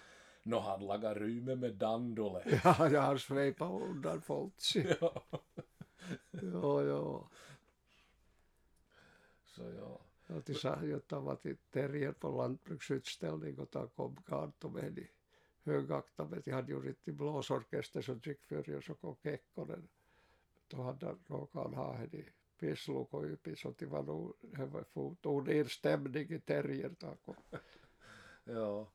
Nå, 0.48 0.60
han 0.60 0.86
lagar 0.86 1.16
rymme 1.16 1.56
med 1.56 1.74
dandole. 1.76 2.44
ja 2.64 2.90
jag 2.90 3.02
har 3.02 3.18
svepat 3.18 3.72
undan 3.82 4.22
folk. 4.22 4.54
ja. 5.00 5.24
Ja, 6.32 6.84
ja. 6.84 7.30
Så 9.46 9.64
ja. 9.72 10.02
Ja, 10.28 10.42
de 10.46 10.54
sa 10.54 10.84
ju 10.84 10.96
att 10.96 11.12
han 11.12 11.24
var 11.24 11.36
till 11.36 11.58
terrier 11.72 12.12
på 12.12 12.30
lantbruksutställning 12.30 13.60
och 13.60 13.68
då 13.72 13.88
kom 13.88 14.16
Kanto 14.26 14.70
med 14.70 14.84
henne 14.84 15.08
högaktade. 15.64 16.42
De 16.46 16.52
hade 16.52 16.72
ju 16.72 16.82
riktigt 16.82 17.16
blåsorkester 17.16 18.02
som 18.02 18.22
gick 18.24 18.46
för 18.46 18.76
och 18.76 18.84
så 18.84 18.94
kom 18.94 19.16
Kekkonen. 19.24 19.88
Då 20.68 20.82
hade 20.82 21.06
han 21.06 21.20
råkat 21.28 21.76
ha 21.76 21.94
henne 21.94 22.24
pisslukko 22.60 23.26
ypi 23.26 23.56
så 23.56 23.74
det 23.78 23.86
var 23.86 24.04
nog, 24.04 24.34
det 24.42 24.66
var 24.66 24.84
for- 24.84 25.16
tog 25.22 25.48
ner 25.48 25.64
stämning 25.66 26.32
i 26.32 26.40
terrier 26.40 26.96
då 27.00 27.16
kom. 27.26 27.36
Ja. 28.44 28.88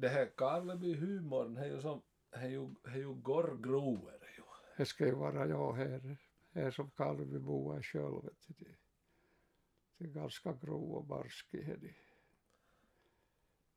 Det 0.00 0.08
här 0.08 0.26
Karleby-humorn, 0.36 1.54
det 1.54 1.60
är 1.60 1.66
ju 1.66 1.80
som, 1.80 2.02
det 2.30 2.36
är 2.38 2.48
ju, 2.48 2.74
det 2.84 2.90
är 2.90 2.96
ju 2.96 3.14
gorgroer 3.14 4.32
ju. 4.36 4.42
Det 4.76 4.86
ska 4.86 5.06
ju 5.06 5.14
vara 5.14 5.46
jag 5.46 5.72
här, 5.72 6.16
här 6.52 6.70
som 6.70 6.90
Kalvebo 6.90 7.72
är 7.72 7.82
själv. 7.82 8.28
Det, 8.46 8.64
det 9.98 10.04
är 10.04 10.08
ganska 10.08 10.52
grov 10.52 10.92
och 10.92 11.04
barsk 11.04 11.54
i 11.54 11.62
henne. 11.62 11.94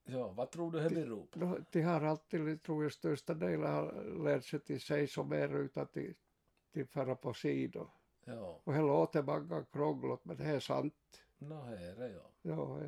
Ja, 0.04 0.32
vad 0.32 0.52
tror 0.52 0.72
du 0.72 0.80
det 0.80 0.90
beror 0.90 1.26
på? 1.26 1.64
De 1.72 1.82
har 1.82 2.02
alltid, 2.02 2.64
tror 2.64 2.84
jag, 2.84 2.92
största 2.92 3.34
delen 3.34 3.74
har 3.74 4.24
lärt 4.24 4.46
sig 4.46 4.60
till 4.60 4.82
sig 4.82 5.08
som 5.08 5.32
är 5.32 5.56
utan 5.56 5.88
till, 5.88 6.14
till 6.74 6.88
fara 6.88 7.16
på 7.16 7.34
sidor. 7.34 7.90
Ja, 8.26 8.62
Och 8.64 8.74
det 8.74 8.82
låter 8.82 9.24
många 9.24 9.66
krångligt, 9.72 10.26
men 10.26 10.38
det 10.38 10.44
är 10.44 10.60
sant. 10.60 11.24
no 11.38 11.64
här 11.64 11.78
är 11.78 11.96
det 11.96 12.10
ja. 12.10 12.32
Ja, 12.42 12.80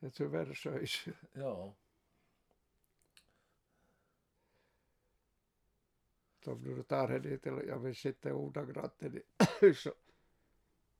det 0.00 0.06
är, 0.06 0.10
tyvärr 0.10 0.54
så. 0.54 0.70
är 0.70 1.72
det. 6.46 6.50
Ja, 6.50 6.70
Om 6.70 6.76
du 6.76 6.82
tar 6.82 7.08
henne 7.08 7.38
till, 7.38 7.68
jag 7.68 7.78
vill 7.78 7.96
sitta 7.96 8.34
ordagrant 8.34 8.92
henne, 9.02 9.20
så 9.74 9.92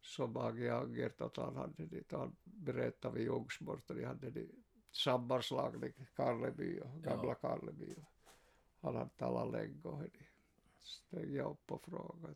så 0.06 0.26
Bage 0.26 0.70
Aggert 0.70 1.20
att 1.20 1.36
han 1.36 1.56
hade 1.56 1.86
dit, 1.86 2.12
han 2.12 2.36
berättade 2.44 3.14
vid 3.14 3.24
Ljungsbort 3.24 3.88
de 3.88 4.04
hade 4.04 4.30
de 4.30 4.48
sammanslag 4.92 5.84
i 5.84 6.06
Karleby 6.16 6.80
och 6.80 7.02
gamla 7.02 7.34
Karleby. 7.34 7.94
Och 8.80 8.88
han 8.88 8.96
hade 8.96 9.10
talat 9.10 9.52
länge 9.52 9.80
och 9.82 10.02
de 10.02 10.24
steg 10.82 11.34
jag 11.34 11.50
upp 11.50 11.72
och 11.72 11.82
frågade 11.82 12.34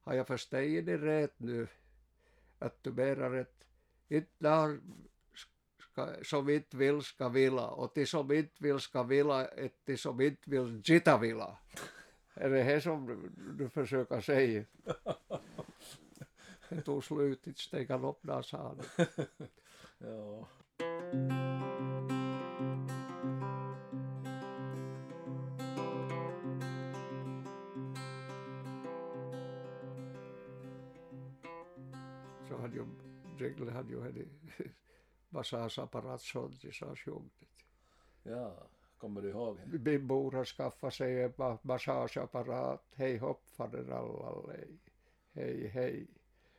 har 0.00 0.14
jag 0.14 0.26
förstått 0.26 0.86
det 0.86 0.98
rätt 0.98 1.40
nu 1.40 1.68
att 2.58 2.82
du 2.82 2.92
menar 2.92 3.34
att 3.34 3.64
inte 4.08 4.48
har 4.48 4.80
ska, 5.78 6.24
som 6.24 6.48
inte 6.48 6.76
vill 6.76 7.02
ska 7.02 7.28
vilja 7.28 7.66
och 7.66 7.92
de 7.94 8.06
som 8.06 8.32
inte 8.32 8.62
vill 8.62 8.80
ska 8.80 9.02
vilja 9.02 9.34
att 9.34 9.72
de 9.84 9.96
som 9.96 10.20
inte 10.20 10.50
vill 10.50 10.82
gitta 10.84 11.18
vilja. 11.18 11.58
Är 12.40 12.50
det 12.50 12.62
det 12.62 12.80
som 12.80 13.06
du, 13.06 13.30
du 13.58 13.68
försöker 13.68 14.20
säga? 14.20 14.64
Det 16.68 16.80
tog 16.82 17.04
slut, 17.04 17.46
inte 17.46 17.60
steg 17.60 17.90
han 17.90 18.04
upp 18.04 18.22
det. 18.76 19.06
Ja. 19.98 20.48
Så 32.48 32.56
hade 32.56 32.76
ju, 32.76 32.84
Regle 33.38 33.70
hade 33.70 33.92
ju 33.92 34.00
hade 34.00 34.24
massageapparat 35.28 36.22
sånt 36.22 36.64
i 36.64 36.72
sa 36.72 36.96
sjungit. 36.96 37.48
ja, 38.22 38.68
kommer 39.00 39.22
du 39.22 39.28
ihåg? 39.28 39.58
Min 39.66 40.06
mor 40.06 40.32
har 40.32 40.44
skaffat 40.44 40.94
sig 40.94 41.22
en 41.22 41.32
massageapparat. 41.62 42.84
Hej 42.94 43.16
hopp 43.18 43.48
faderallallej. 43.56 44.78
Hej 45.32 45.66
hej. 45.68 46.06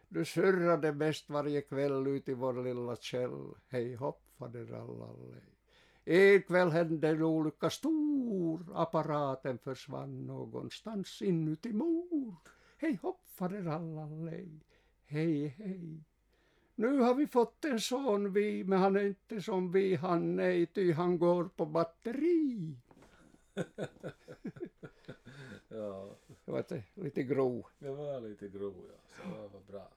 Nu 0.07 0.25
surrar 0.25 0.77
det 0.77 0.93
mest 0.93 1.29
varje 1.29 1.61
kväll 1.61 2.07
ut 2.07 2.29
i 2.29 2.33
vår 2.33 2.63
lilla 2.63 2.95
käll. 2.95 3.53
Hej 3.67 3.95
hopp 3.95 4.21
faderallallej. 4.37 5.43
En 6.05 6.41
kväll 6.41 6.71
hände 6.71 7.09
en 7.09 7.23
olycka 7.23 7.69
stor. 7.69 8.65
Apparaten 8.73 9.57
försvann 9.57 10.25
någonstans 10.27 11.21
inuti 11.21 11.73
mor. 11.73 12.35
Hej 12.77 12.99
hopp 13.01 13.27
faderallallej. 13.27 14.65
Hej 15.05 15.47
hej. 15.47 16.03
Nu 16.81 16.99
har 16.99 17.15
vi 17.15 17.27
fått 17.27 17.65
en 17.65 17.79
son 17.79 18.33
vi, 18.33 18.63
men 18.63 18.79
han 18.79 18.95
är 18.95 19.03
inte 19.03 19.41
som 19.41 19.71
vi, 19.71 19.95
han 19.95 20.35
nej, 20.35 20.65
ty 20.65 20.91
han 20.93 21.17
går 21.19 21.43
på 21.55 21.65
batteri. 21.65 22.75
Ja, 25.67 26.15
Det 26.45 26.51
var 26.51 26.57
lite- 26.95 27.23
grov. 27.23 27.65
det 27.79 27.89
var 27.91 28.21
lite 28.21 28.47
grov 28.47 28.75
ja, 28.87 29.23
så 29.23 29.29
det 29.41 29.47
var 29.53 29.61
bra. 29.67 29.87